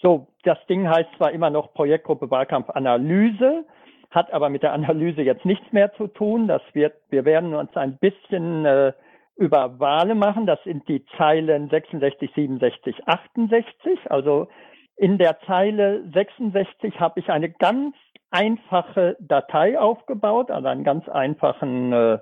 [0.00, 3.64] So, das Ding heißt zwar immer noch Projektgruppe Wahlkampfanalyse,
[4.10, 6.46] hat aber mit der Analyse jetzt nichts mehr zu tun.
[6.46, 8.92] Das wird, wir werden uns ein bisschen äh,
[9.38, 10.46] über Wale machen.
[10.46, 14.10] Das sind die Zeilen 66, 67, 68.
[14.10, 14.48] Also
[14.96, 17.94] in der Zeile 66 habe ich eine ganz
[18.30, 22.18] einfache Datei aufgebaut, also einen ganz einfachen äh,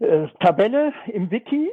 [0.00, 1.70] äh, Tabelle im Wiki.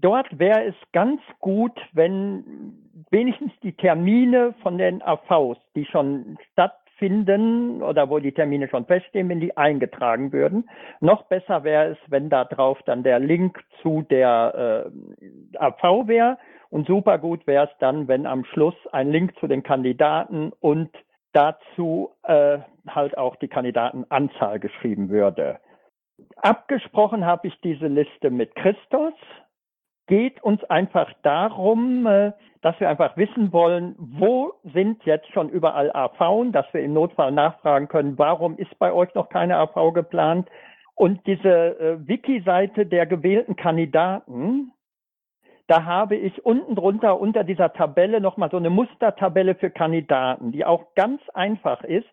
[0.00, 2.74] Dort wäre es ganz gut, wenn
[3.10, 8.86] wenigstens die Termine von den AVs, die schon statt finden oder wo die Termine schon
[8.86, 10.68] feststehen, wenn die eingetragen würden.
[11.00, 16.38] Noch besser wäre es, wenn da drauf dann der Link zu der äh, AV wäre.
[16.70, 20.90] Und super gut wäre es dann, wenn am Schluss ein Link zu den Kandidaten und
[21.32, 25.60] dazu äh, halt auch die Kandidatenanzahl geschrieben würde.
[26.36, 29.12] Abgesprochen habe ich diese Liste mit Christos.
[30.06, 35.90] Geht uns einfach darum, äh, dass wir einfach wissen wollen, wo sind jetzt schon überall
[35.94, 40.48] AV, dass wir im Notfall nachfragen können, warum ist bei euch noch keine AV geplant?
[40.94, 44.72] Und diese äh, Wiki-Seite der gewählten Kandidaten,
[45.66, 50.64] da habe ich unten drunter unter dieser Tabelle nochmal so eine Mustertabelle für Kandidaten, die
[50.64, 52.06] auch ganz einfach ist.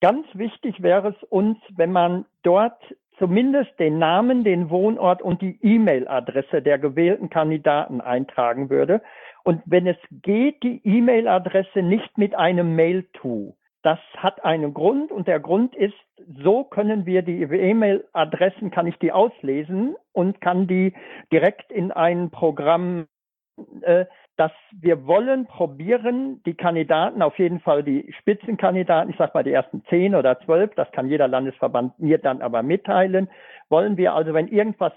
[0.00, 2.78] Ganz wichtig wäre es uns, wenn man dort
[3.18, 9.02] zumindest den Namen, den Wohnort und die E-Mail-Adresse der gewählten Kandidaten eintragen würde,
[9.46, 13.56] und wenn es geht, die E-Mail-Adresse nicht mit einem Mail-To.
[13.82, 15.94] Das hat einen Grund und der Grund ist,
[16.42, 20.94] so können wir die E-Mail-Adressen, kann ich die auslesen und kann die
[21.30, 23.06] direkt in ein Programm
[23.82, 29.44] äh, dass wir wollen probieren, die Kandidaten, auf jeden Fall die Spitzenkandidaten, ich sage mal
[29.44, 33.28] die ersten zehn oder zwölf, das kann jeder Landesverband mir dann aber mitteilen,
[33.68, 34.92] wollen wir also, wenn irgendwas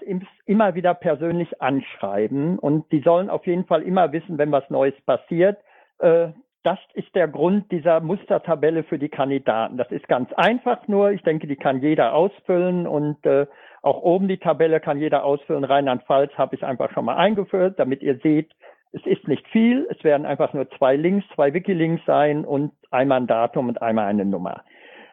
[0.46, 4.94] immer wieder persönlich anschreiben und die sollen auf jeden Fall immer wissen, wenn was Neues
[5.06, 5.58] passiert.
[5.98, 6.28] Äh,
[6.62, 9.78] das ist der Grund dieser Mustertabelle für die Kandidaten.
[9.78, 11.12] Das ist ganz einfach nur.
[11.12, 13.46] Ich denke, die kann jeder ausfüllen und äh,
[13.82, 15.64] auch oben die Tabelle kann jeder ausfüllen.
[15.64, 18.50] Rheinland-Pfalz habe ich einfach schon mal eingeführt, damit ihr seht,
[18.92, 23.20] es ist nicht viel, es werden einfach nur zwei Links, zwei Wikilinks sein und einmal
[23.20, 24.64] ein Datum und einmal eine Nummer.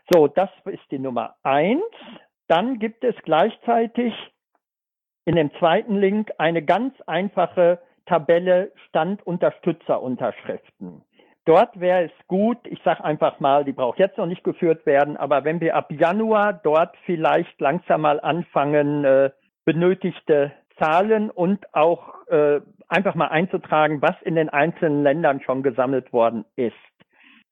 [0.09, 1.83] So, das ist die Nummer eins.
[2.47, 4.13] Dann gibt es gleichzeitig
[5.25, 11.03] in dem zweiten Link eine ganz einfache Tabelle Standunterstützerunterschriften.
[11.43, 15.17] Dort wäre es gut, ich sage einfach mal, die braucht jetzt noch nicht geführt werden,
[15.17, 19.29] aber wenn wir ab Januar dort vielleicht langsam mal anfangen, äh,
[19.65, 26.13] benötigte Zahlen und auch äh, einfach mal einzutragen, was in den einzelnen Ländern schon gesammelt
[26.13, 26.75] worden ist.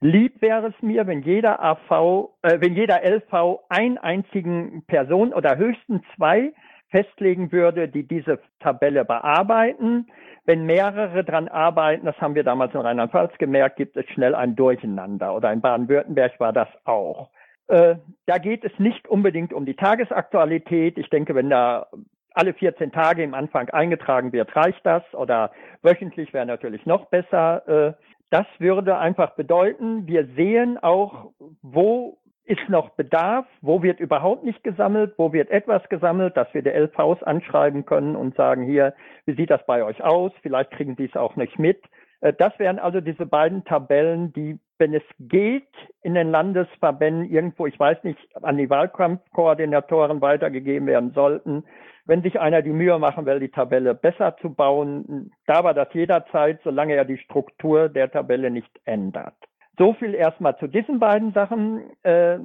[0.01, 5.57] Lieb wäre es mir, wenn jeder AV, äh, wenn jeder LV einen einzigen Person oder
[5.57, 6.53] höchstens zwei
[6.89, 10.07] festlegen würde, die diese Tabelle bearbeiten.
[10.45, 14.55] Wenn mehrere dran arbeiten, das haben wir damals in Rheinland-Pfalz gemerkt, gibt es schnell ein
[14.55, 15.35] Durcheinander.
[15.35, 17.29] Oder in Baden-Württemberg war das auch.
[17.67, 17.95] Äh,
[18.27, 20.97] da geht es nicht unbedingt um die Tagesaktualität.
[20.97, 21.87] Ich denke, wenn da
[22.35, 25.03] alle 14 Tage im Anfang eingetragen wird, reicht das.
[25.13, 27.67] Oder wöchentlich wäre natürlich noch besser.
[27.67, 27.93] Äh,
[28.29, 34.63] das würde einfach bedeuten, wir sehen auch, wo ist noch Bedarf, wo wird überhaupt nicht
[34.63, 38.93] gesammelt, wo wird etwas gesammelt, dass wir die LVs anschreiben können und sagen, hier,
[39.25, 40.31] wie sieht das bei euch aus?
[40.41, 41.81] Vielleicht kriegen die es auch nicht mit.
[42.21, 45.67] Äh, das wären also diese beiden Tabellen, die, wenn es geht,
[46.03, 51.63] in den Landesverbänden irgendwo, ich weiß nicht, an die Wahlkampfkoordinatoren weitergegeben werden sollten.
[52.05, 55.87] Wenn sich einer die Mühe machen will, die Tabelle besser zu bauen, da war das
[55.93, 59.35] jederzeit, solange er die Struktur der Tabelle nicht ändert.
[59.77, 61.83] So viel erstmal zu diesen beiden Sachen.
[62.03, 62.37] Äh,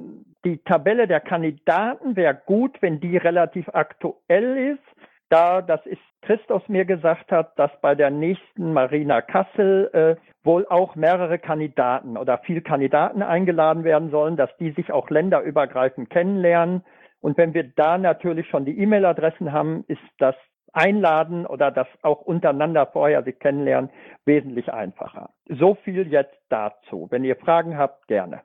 [0.43, 6.67] die Tabelle der Kandidaten wäre gut, wenn die relativ aktuell ist, da das ist Christoph
[6.67, 12.37] mir gesagt hat, dass bei der nächsten Marina Kassel äh, wohl auch mehrere Kandidaten oder
[12.39, 16.83] viel Kandidaten eingeladen werden sollen, dass die sich auch länderübergreifend kennenlernen.
[17.21, 20.35] Und wenn wir da natürlich schon die E-Mail-Adressen haben, ist das
[20.73, 23.89] einladen oder das auch untereinander vorher sich kennenlernen,
[24.25, 25.29] wesentlich einfacher.
[25.47, 27.07] So viel jetzt dazu.
[27.09, 28.41] Wenn ihr Fragen habt, gerne.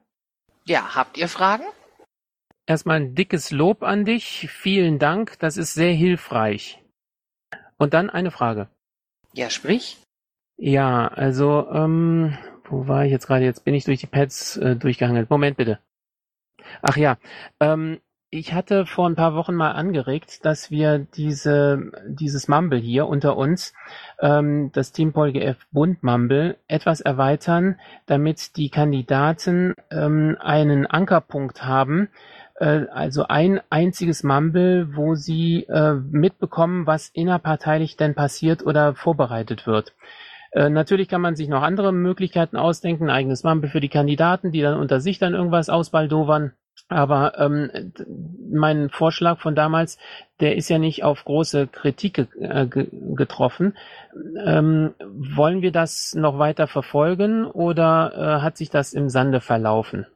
[0.65, 1.63] Ja, habt ihr Fragen?
[2.65, 4.49] Erstmal ein dickes Lob an dich.
[4.49, 5.39] Vielen Dank.
[5.39, 6.83] Das ist sehr hilfreich.
[7.77, 8.67] Und dann eine Frage.
[9.33, 10.03] Ja, sprich.
[10.57, 13.45] Ja, also, ähm, wo war ich jetzt gerade?
[13.45, 15.29] Jetzt bin ich durch die Pads äh, durchgehangelt.
[15.29, 15.79] Moment bitte.
[16.81, 17.17] Ach ja,
[17.61, 23.07] ähm, ich hatte vor ein paar Wochen mal angeregt, dass wir diese, dieses Mumble hier
[23.07, 23.73] unter uns,
[24.19, 32.09] ähm, das Team PolGF Bund Mumble, etwas erweitern, damit die Kandidaten ähm, einen Ankerpunkt haben,
[32.55, 39.65] äh, also ein einziges Mumble, wo sie äh, mitbekommen, was innerparteilich denn passiert oder vorbereitet
[39.65, 39.93] wird.
[40.51, 44.51] Äh, natürlich kann man sich noch andere Möglichkeiten ausdenken, ein eigenes Mumble für die Kandidaten,
[44.51, 46.51] die dann unter sich dann irgendwas ausbaldowern.
[46.89, 47.91] Aber ähm,
[48.49, 49.97] mein Vorschlag von damals,
[50.39, 53.75] der ist ja nicht auf große Kritik äh, getroffen.
[54.45, 60.07] Ähm, wollen wir das noch weiter verfolgen oder äh, hat sich das im Sande verlaufen?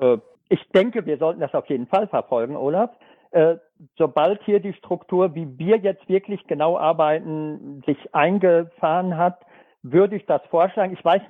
[0.00, 2.90] Äh, ich denke, wir sollten das auf jeden Fall verfolgen, Olaf.
[3.30, 3.58] Äh,
[3.96, 9.40] sobald hier die Struktur, wie wir jetzt wirklich genau arbeiten, sich eingefahren hat,
[9.82, 10.94] würde ich das vorschlagen.
[10.94, 11.22] Ich weiß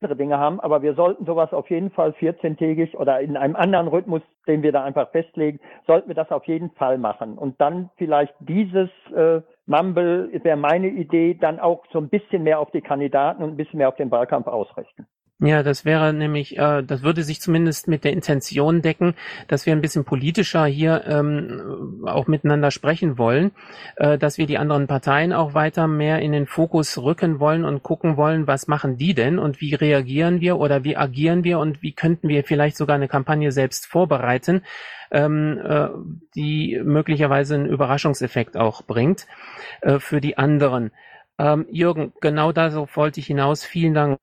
[0.00, 3.88] andere Dinge haben, aber wir sollten sowas auf jeden Fall 14-tägig oder in einem anderen
[3.88, 7.38] Rhythmus, den wir da einfach festlegen, sollten wir das auf jeden Fall machen.
[7.38, 12.60] Und dann vielleicht dieses äh, Mumble, wäre meine Idee, dann auch so ein bisschen mehr
[12.60, 15.06] auf die Kandidaten und ein bisschen mehr auf den Wahlkampf ausrichten.
[15.38, 19.14] Ja, das wäre nämlich, äh, das würde sich zumindest mit der Intention decken,
[19.48, 23.50] dass wir ein bisschen politischer hier ähm, auch miteinander sprechen wollen,
[23.96, 27.82] äh, dass wir die anderen Parteien auch weiter mehr in den Fokus rücken wollen und
[27.82, 31.82] gucken wollen, was machen die denn und wie reagieren wir oder wie agieren wir und
[31.82, 34.62] wie könnten wir vielleicht sogar eine Kampagne selbst vorbereiten,
[35.10, 35.88] ähm, äh,
[36.34, 39.26] die möglicherweise einen Überraschungseffekt auch bringt
[39.82, 40.92] äh, für die anderen.
[41.38, 43.62] Ähm, Jürgen, genau darauf wollte ich hinaus.
[43.62, 44.18] Vielen Dank.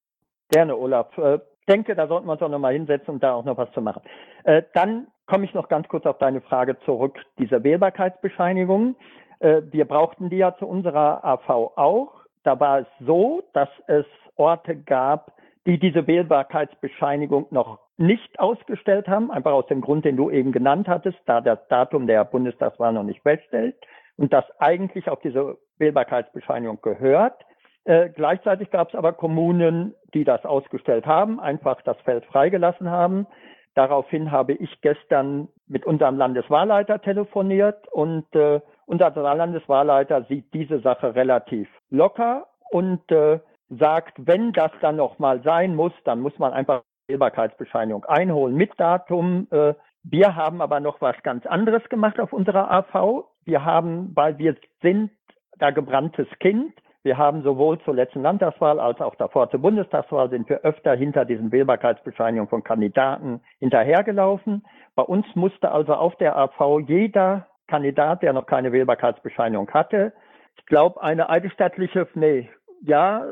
[0.49, 1.17] Gerne, Olaf.
[1.17, 3.81] Äh, denke, da sollten wir uns auch nochmal hinsetzen, um da auch noch was zu
[3.81, 4.01] machen.
[4.43, 8.95] Äh, dann komme ich noch ganz kurz auf deine Frage zurück, diese Wählbarkeitsbescheinigung.
[9.39, 12.23] Äh, wir brauchten die ja zu unserer AV auch.
[12.43, 15.33] Da war es so, dass es Orte gab,
[15.65, 20.87] die diese Wählbarkeitsbescheinigung noch nicht ausgestellt haben, einfach aus dem Grund, den du eben genannt
[20.87, 23.75] hattest, da das Datum der Bundestagswahl noch nicht feststellt
[24.17, 27.45] und das eigentlich auf diese Wählbarkeitsbescheinigung gehört.
[27.85, 33.27] Äh, gleichzeitig gab es aber Kommunen, die das ausgestellt haben, einfach das Feld freigelassen haben.
[33.75, 41.15] Daraufhin habe ich gestern mit unserem Landeswahlleiter telefoniert und äh, unser Landeswahlleiter sieht diese Sache
[41.15, 46.53] relativ locker und äh, sagt, wenn das dann noch mal sein muss, dann muss man
[46.53, 49.47] einfach Wählbarkeitsbescheinigung einholen mit Datum.
[49.51, 49.73] Äh,
[50.03, 53.25] wir haben aber noch was ganz anderes gemacht auf unserer AV.
[53.45, 55.11] Wir haben, weil wir sind
[55.57, 56.73] da gebranntes Kind,
[57.03, 61.25] wir haben sowohl zur letzten Landtagswahl als auch davor zur Bundestagswahl sind wir öfter hinter
[61.25, 64.65] diesen Wählbarkeitsbescheinigungen von Kandidaten hinterhergelaufen.
[64.95, 70.13] Bei uns musste also auf der AV jeder Kandidat, der noch keine Wählbarkeitsbescheinigung hatte,
[70.57, 72.49] ich glaube, eine eidesstattliche, nee,
[72.81, 73.25] ja,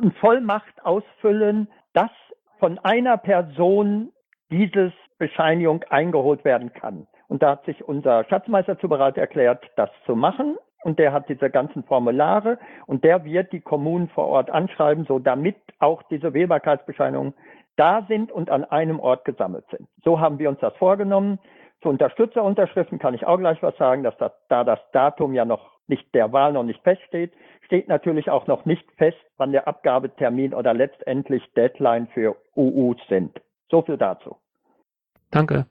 [0.00, 2.10] eine Vollmacht ausfüllen, dass
[2.58, 4.12] von einer Person
[4.50, 7.06] dieses Bescheinigung eingeholt werden kann.
[7.28, 10.56] Und da hat sich unser Schatzmeister zu bereit erklärt, das zu machen.
[10.82, 15.18] Und der hat diese ganzen Formulare und der wird die Kommunen vor Ort anschreiben, so
[15.18, 17.34] damit auch diese Wählbarkeitsbescheinigungen
[17.76, 19.88] da sind und an einem Ort gesammelt sind.
[20.04, 21.38] So haben wir uns das vorgenommen.
[21.82, 25.78] Zu Unterstützerunterschriften kann ich auch gleich was sagen, dass das, da das Datum ja noch
[25.86, 27.32] nicht der Wahl noch nicht feststeht,
[27.64, 33.40] steht natürlich auch noch nicht fest, wann der Abgabetermin oder letztendlich Deadline für UU sind.
[33.70, 34.36] So viel dazu.
[35.30, 35.66] Danke.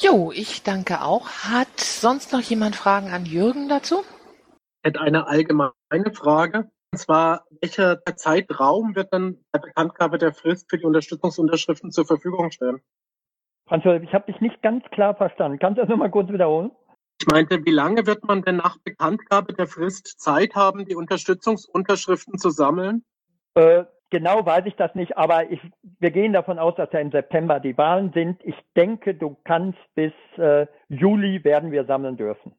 [0.00, 1.28] Jo, ich danke auch.
[1.28, 4.04] Hat sonst noch jemand Fragen an Jürgen dazu?
[4.82, 5.72] Ich hätte eine allgemeine
[6.14, 6.70] Frage.
[6.92, 12.52] Und zwar, welcher Zeitraum wird dann bei Bekanntgabe der Frist für die Unterstützungsunterschriften zur Verfügung
[12.52, 12.80] stehen?
[13.66, 15.58] Franz Josef, ich habe dich nicht ganz klar verstanden.
[15.58, 16.70] Kannst du das nochmal kurz wiederholen?
[17.20, 22.38] Ich meinte, wie lange wird man denn nach Bekanntgabe der Frist Zeit haben, die Unterstützungsunterschriften
[22.38, 23.04] zu sammeln?
[23.54, 25.60] Äh, genau weiß ich das nicht, aber ich,
[25.98, 28.40] wir gehen davon aus, dass ja im September die Wahlen sind.
[28.44, 32.54] Ich denke, du kannst bis äh, Juli werden wir sammeln dürfen.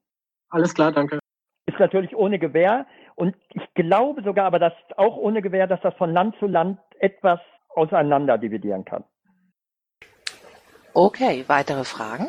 [0.49, 1.19] Alles klar, danke.
[1.65, 5.81] Ist natürlich ohne Gewähr und ich glaube sogar, aber das ist auch ohne Gewähr, dass
[5.81, 7.39] das von Land zu Land etwas
[7.69, 9.03] auseinander dividieren kann.
[10.93, 12.27] Okay, weitere Fragen?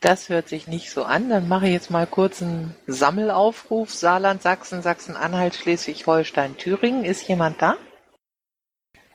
[0.00, 1.28] Das hört sich nicht so an.
[1.28, 3.92] Dann mache ich jetzt mal kurz einen Sammelaufruf.
[3.92, 7.04] Saarland, Sachsen, Sachsen-Anhalt, Schleswig-Holstein, Thüringen.
[7.04, 7.76] Ist jemand da?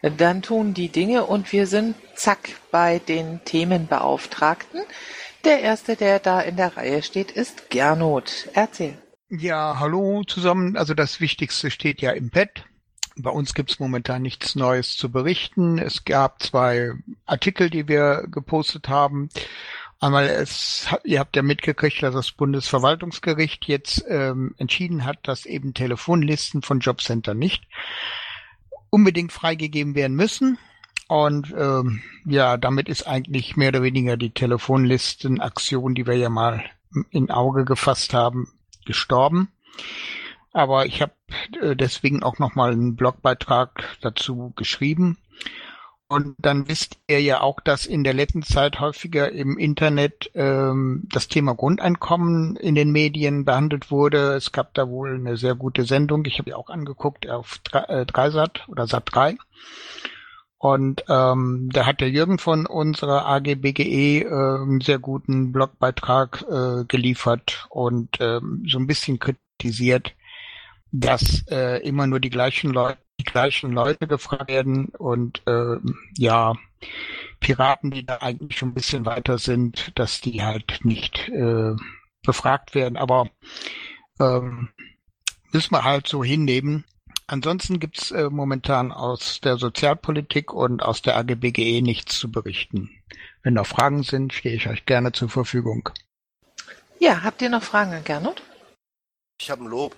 [0.04, 4.82] Dann tun die Dinge und wir sind zack bei den Themenbeauftragten.
[5.44, 8.50] Der erste, der da in der Reihe steht, ist Gernot.
[8.54, 8.98] Erzähl.
[9.30, 10.78] Ja, hallo zusammen.
[10.78, 12.66] Also das Wichtigste steht ja im Bett.
[13.18, 15.80] Bei uns gibt's momentan nichts Neues zu berichten.
[15.80, 16.92] Es gab zwei
[17.26, 19.30] Artikel, die wir gepostet haben.
[20.00, 25.74] Einmal, es, ihr habt ja mitgekriegt, dass das Bundesverwaltungsgericht jetzt ähm, entschieden hat, dass eben
[25.74, 27.64] Telefonlisten von Jobcenter nicht
[28.90, 30.58] unbedingt freigegeben werden müssen.
[31.08, 36.64] Und ähm, ja, damit ist eigentlich mehr oder weniger die Telefonlistenaktion, die wir ja mal
[37.12, 38.54] in Auge gefasst haben,
[38.86, 39.50] gestorben.
[40.52, 41.14] Aber ich habe
[41.62, 45.18] äh, deswegen auch nochmal einen Blogbeitrag dazu geschrieben.
[46.08, 51.08] Und dann wisst ihr ja auch, dass in der letzten Zeit häufiger im Internet ähm,
[51.12, 54.34] das Thema Grundeinkommen in den Medien behandelt wurde.
[54.34, 56.24] Es gab da wohl eine sehr gute Sendung.
[56.26, 59.38] Ich habe die auch angeguckt auf äh, Dreisat oder Sat 3.
[60.60, 66.86] Und ähm, da hat der Jürgen von unserer AGBGE äh, einen sehr guten Blogbeitrag äh,
[66.88, 70.16] geliefert und ähm, so ein bisschen kritisiert,
[70.92, 75.78] dass äh, immer nur die gleichen Leute die gleichen Leute gefragt werden und äh,
[76.18, 76.56] ja,
[77.40, 81.76] Piraten, die da eigentlich schon ein bisschen weiter sind, dass die halt nicht äh,
[82.24, 82.98] befragt werden.
[82.98, 83.30] Aber
[84.20, 84.70] ähm,
[85.52, 86.86] müssen wir halt so hinnehmen.
[87.28, 92.90] Ansonsten gibt's äh, momentan aus der Sozialpolitik und aus der AGBGE nichts zu berichten.
[93.42, 95.90] Wenn noch Fragen sind, stehe ich euch gerne zur Verfügung.
[97.00, 98.44] Ja, habt ihr noch Fragen an Gernot?
[99.40, 99.96] Ich habe ein Lob.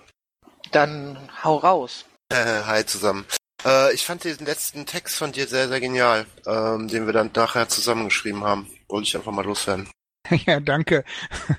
[0.72, 2.06] Dann hau raus.
[2.30, 3.26] Äh, hi zusammen.
[3.66, 7.32] Äh, ich fand den letzten Text von dir sehr, sehr genial, ähm, den wir dann
[7.34, 8.68] nachher zusammengeschrieben haben.
[8.90, 9.90] Wollte ich einfach mal loswerden.
[10.46, 11.06] Ja, danke.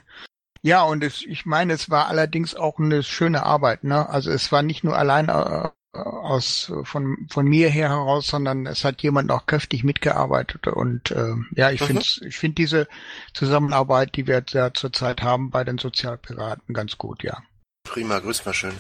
[0.61, 3.85] Ja, und es, ich meine, es war allerdings auch eine schöne Arbeit.
[3.85, 4.09] Ne?
[4.09, 8.85] Also es war nicht nur allein äh, aus von von mir her heraus, sondern es
[8.85, 11.87] hat jemand auch kräftig mitgearbeitet und äh, ja, ich mhm.
[11.87, 12.89] finde ich finde diese
[13.35, 17.43] Zusammenarbeit, die wir ja zurzeit haben bei den Sozialpiraten, ganz gut, ja.
[17.85, 18.75] Prima, grüß mal schön.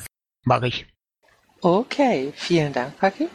[0.44, 0.86] Mach ich.
[1.60, 3.28] Okay, vielen Dank, Paki.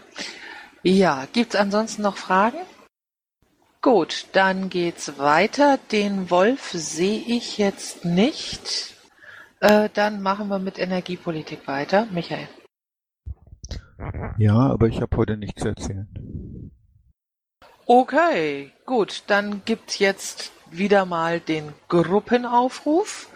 [0.81, 2.59] Ja, gibt's ansonsten noch Fragen?
[3.81, 5.77] Gut, dann geht's weiter.
[5.91, 8.95] Den Wolf sehe ich jetzt nicht.
[9.59, 12.07] Äh, dann machen wir mit Energiepolitik weiter.
[12.11, 12.47] Michael.
[14.37, 16.71] Ja, aber ich habe heute nichts zu erzählen.
[17.85, 23.29] Okay, gut, dann gibt's jetzt wieder mal den Gruppenaufruf.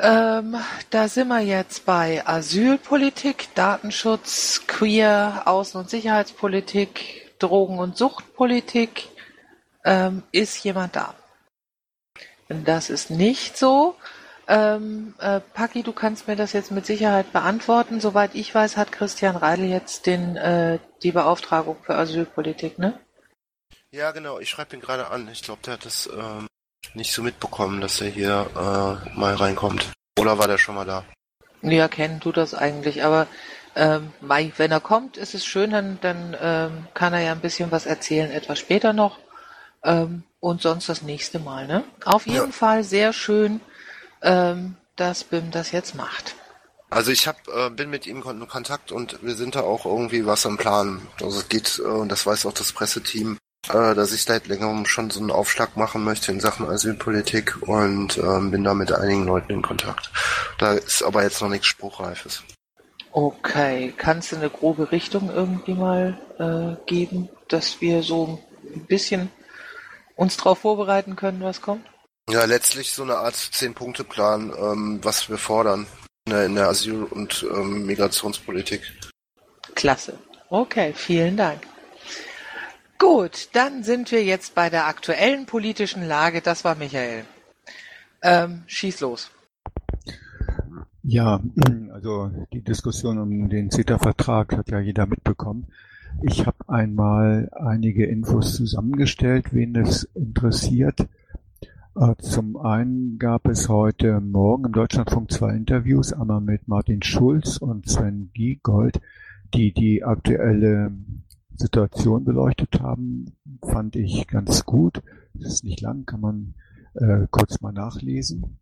[0.00, 0.56] Ähm,
[0.90, 9.08] da sind wir jetzt bei Asylpolitik, Datenschutz, Queer, Außen- und Sicherheitspolitik, Drogen- und Suchtpolitik.
[9.84, 11.14] Ähm, ist jemand da?
[12.48, 13.96] Das ist nicht so.
[14.46, 18.00] Ähm, äh, Paki, du kannst mir das jetzt mit Sicherheit beantworten.
[18.00, 22.98] Soweit ich weiß, hat Christian Reidel jetzt den, äh, die Beauftragung für Asylpolitik, ne?
[23.90, 24.38] Ja, genau.
[24.38, 25.28] Ich schreibe ihn gerade an.
[25.28, 26.46] Ich glaube, der hat das ähm,
[26.94, 29.92] nicht so mitbekommen, dass er hier äh, mal reinkommt.
[30.18, 31.04] Oder war der schon mal da?
[31.62, 33.26] Ja, kennen tut das eigentlich, aber
[33.74, 37.40] ähm, Mai, wenn er kommt, ist es schön, dann, dann ähm, kann er ja ein
[37.40, 39.18] bisschen was erzählen, etwas später noch.
[39.84, 41.84] Ähm, und sonst das nächste Mal, ne?
[42.04, 42.52] Auf jeden ja.
[42.52, 43.60] Fall sehr schön,
[44.22, 46.34] ähm, dass BIM das jetzt macht.
[46.90, 50.26] Also ich hab, äh, bin mit ihm in Kontakt und wir sind da auch irgendwie
[50.26, 51.06] was am Plan.
[51.20, 53.38] Also es geht, äh, und das weiß auch das Presseteam,
[53.70, 58.18] äh, dass ich seit längerem schon so einen Aufschlag machen möchte in Sachen Asylpolitik und
[58.18, 60.10] ähm, bin da mit einigen Leuten in Kontakt.
[60.58, 62.42] Da ist aber jetzt noch nichts Spruchreifes.
[63.12, 68.40] Okay, kannst du eine grobe Richtung irgendwie mal äh, geben, dass wir so
[68.74, 69.30] ein bisschen
[70.14, 71.86] uns darauf vorbereiten können, was kommt?
[72.30, 75.86] Ja, letztlich so eine Art Zehn-Punkte-Plan, ähm, was wir fordern
[76.26, 78.82] in der, in der Asyl- und ähm, Migrationspolitik.
[79.74, 80.18] Klasse.
[80.50, 81.62] Okay, vielen Dank.
[82.98, 86.40] Gut, dann sind wir jetzt bei der aktuellen politischen Lage.
[86.40, 87.24] Das war Michael.
[88.22, 89.30] Ähm, schieß los.
[91.04, 91.40] Ja,
[91.92, 95.68] also die Diskussion um den CETA-Vertrag hat ja jeder mitbekommen.
[96.22, 101.06] Ich habe einmal einige Infos zusammengestellt, wen es interessiert.
[101.94, 107.58] Äh, zum einen gab es heute Morgen im Deutschlandfunk zwei Interviews, einmal mit Martin Schulz
[107.58, 109.00] und Sven Giegold,
[109.54, 110.92] die die aktuelle
[111.58, 113.36] Situation beleuchtet haben.
[113.62, 115.02] Fand ich ganz gut.
[115.34, 116.54] Das ist nicht lang, kann man
[116.94, 118.58] äh, kurz mal nachlesen.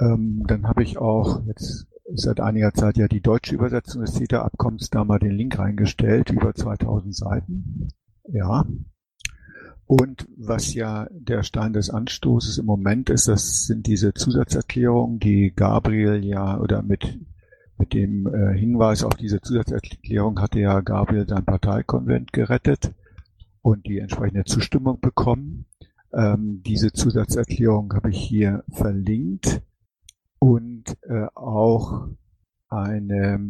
[0.00, 4.90] Ähm, dann habe ich auch jetzt seit einiger Zeit ja die deutsche Übersetzung des CETA-Abkommens
[4.90, 7.88] da mal den Link reingestellt, über 2000 Seiten.
[8.26, 8.66] Ja,
[9.86, 15.52] und was ja der Stein des Anstoßes im Moment ist, das sind diese Zusatzerklärungen, die
[15.54, 17.18] Gabriel ja oder mit
[17.78, 22.92] mit dem äh, Hinweis auf diese Zusatzerklärung hatte ja Gabriel sein Parteikonvent gerettet
[23.62, 25.66] und die entsprechende Zustimmung bekommen.
[26.12, 29.62] Ähm, diese Zusatzerklärung habe ich hier verlinkt
[30.38, 32.08] und äh, auch
[32.68, 33.40] eine,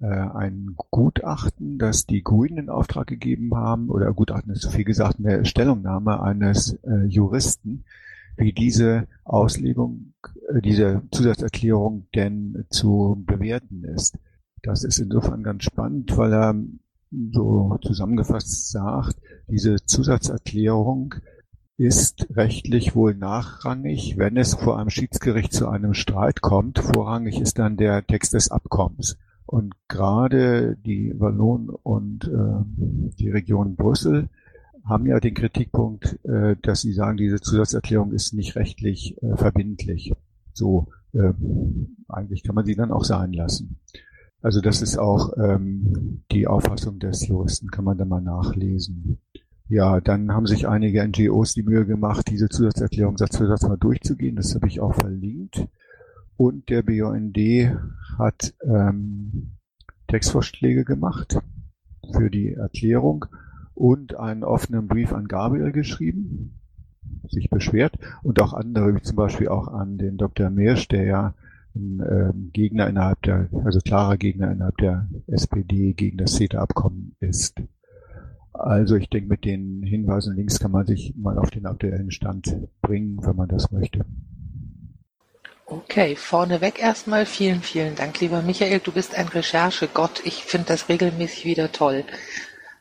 [0.00, 4.84] äh, ein Gutachten, das die Grünen in Auftrag gegeben haben, oder Gutachten ist zu viel
[4.84, 7.84] gesagt, eine Stellungnahme eines äh, Juristen,
[8.36, 10.14] wie diese Auslegung,
[10.48, 14.18] äh, diese Zusatzerklärung denn zu bewerten ist.
[14.62, 16.54] Das ist insofern ganz spannend, weil er
[17.32, 19.16] so zusammengefasst sagt,
[19.48, 21.14] diese Zusatzerklärung
[21.76, 26.78] ist rechtlich wohl nachrangig, wenn es vor einem Schiedsgericht zu einem Streit kommt.
[26.78, 29.18] Vorrangig ist dann der Text des Abkommens.
[29.46, 34.28] Und gerade die Wallonen und äh, die Region Brüssel
[34.84, 40.12] haben ja den Kritikpunkt, äh, dass sie sagen, diese Zusatzerklärung ist nicht rechtlich äh, verbindlich.
[40.52, 41.32] So, äh,
[42.08, 43.80] eigentlich kann man sie dann auch sein lassen.
[44.42, 49.18] Also das ist auch ähm, die Auffassung des Juristen, kann man da mal nachlesen.
[49.68, 53.78] Ja, dann haben sich einige NGOs die Mühe gemacht, diese Zusatzerklärung Satz für Satz mal
[53.78, 54.36] durchzugehen.
[54.36, 55.66] Das habe ich auch verlinkt.
[56.36, 57.38] Und der BUND
[58.18, 59.52] hat ähm,
[60.08, 61.38] Textvorschläge gemacht
[62.12, 63.24] für die Erklärung
[63.74, 66.60] und einen offenen Brief an Gabriel geschrieben,
[67.28, 70.50] sich beschwert und auch andere, wie zum Beispiel auch an den Dr.
[70.50, 71.34] Meersch, der ja
[71.74, 77.60] ein ähm, Gegner innerhalb der, also klarer Gegner innerhalb der SPD gegen das CETA-Abkommen ist.
[78.52, 82.56] Also ich denke, mit den Hinweisen links kann man sich mal auf den aktuellen Stand
[82.80, 84.04] bringen, wenn man das möchte.
[85.66, 88.78] Okay, vorneweg erstmal vielen, vielen Dank, lieber Michael.
[88.78, 90.22] Du bist ein Recherchegott.
[90.24, 92.04] Ich finde das regelmäßig wieder toll.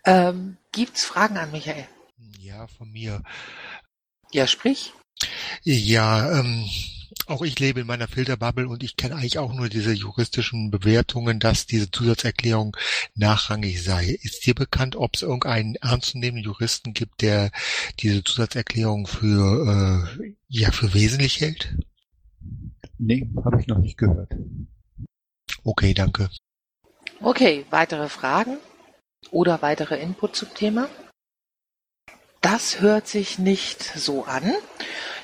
[0.05, 1.87] Ähm, gibt's Fragen an Michael?
[2.39, 3.23] Ja, von mir.
[4.31, 4.93] Ja, sprich.
[5.61, 6.67] Ja, ähm,
[7.27, 11.39] auch ich lebe in meiner Filterbubble und ich kenne eigentlich auch nur diese juristischen Bewertungen,
[11.39, 12.75] dass diese Zusatzerklärung
[13.15, 14.17] nachrangig sei.
[14.21, 17.51] Ist dir bekannt, ob es irgendeinen ernstzunehmenden Juristen gibt, der
[17.99, 21.77] diese Zusatzerklärung für äh, ja für wesentlich hält?
[22.97, 24.33] Nee, habe ich noch nicht gehört.
[25.63, 26.29] Okay, danke.
[27.21, 28.57] Okay, weitere Fragen
[29.31, 30.89] oder weitere Input zum Thema?
[32.41, 34.53] Das hört sich nicht so an.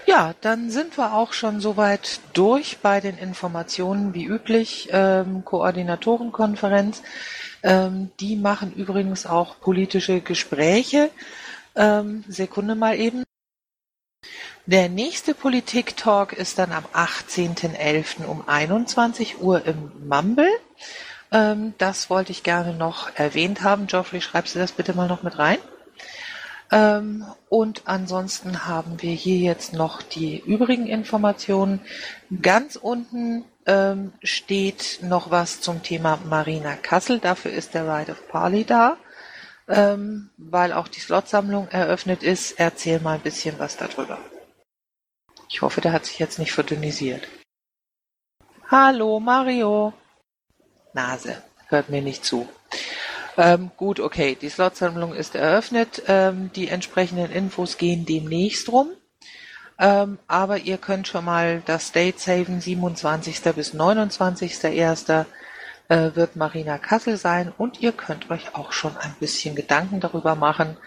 [0.06, 4.90] Ja, dann sind wir auch schon soweit durch bei den Informationen wie üblich.
[4.92, 7.04] Ähm, Koordinatorenkonferenz.
[7.62, 11.12] Ähm, die machen übrigens auch politische Gespräche.
[11.76, 13.24] Ähm, Sekunde mal eben.
[14.66, 18.26] Der nächste Politik-Talk ist dann am 18.11.
[18.26, 20.50] um 21 Uhr im Mumble.
[21.32, 23.88] Ähm, das wollte ich gerne noch erwähnt haben.
[23.88, 25.60] Geoffrey, schreibst du das bitte mal noch mit rein?
[26.72, 31.82] Ähm, und ansonsten haben wir hier jetzt noch die übrigen Informationen.
[32.42, 37.20] Ganz unten ähm, steht noch was zum Thema Marina Kassel.
[37.20, 38.98] Dafür ist der Ride of Parley da,
[39.68, 42.60] ähm, weil auch die Slotsammlung eröffnet ist.
[42.60, 44.20] Erzähl mal ein bisschen was darüber.
[45.50, 47.28] Ich hoffe, der hat sich jetzt nicht verdünnisiert.
[48.70, 49.94] Hallo Mario.
[50.94, 52.48] Nase, hört mir nicht zu.
[53.38, 56.04] Ähm, gut, okay, die Slotsammlung ist eröffnet.
[56.08, 58.90] Ähm, die entsprechenden Infos gehen demnächst rum.
[59.80, 63.42] Ähm, aber ihr könnt schon mal das Date saven, 27.
[63.56, 65.26] bis 29.01.
[65.88, 70.36] Äh, wird Marina Kassel sein und ihr könnt euch auch schon ein bisschen Gedanken darüber
[70.36, 70.78] machen,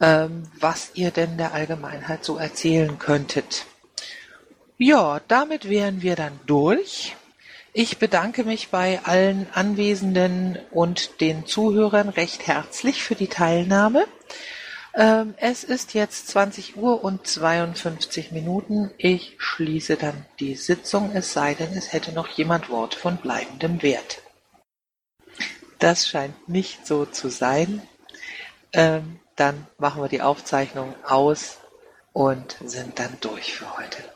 [0.00, 3.64] ähm, was ihr denn der Allgemeinheit so erzählen könntet.
[4.78, 7.16] Ja, damit wären wir dann durch.
[7.78, 14.06] Ich bedanke mich bei allen Anwesenden und den Zuhörern recht herzlich für die Teilnahme.
[14.94, 18.92] Ähm, es ist jetzt 20 Uhr und 52 Minuten.
[18.96, 23.82] Ich schließe dann die Sitzung, es sei denn, es hätte noch jemand Wort von bleibendem
[23.82, 24.22] Wert.
[25.78, 27.82] Das scheint nicht so zu sein.
[28.72, 31.58] Ähm, dann machen wir die Aufzeichnung aus
[32.14, 34.15] und sind dann durch für heute.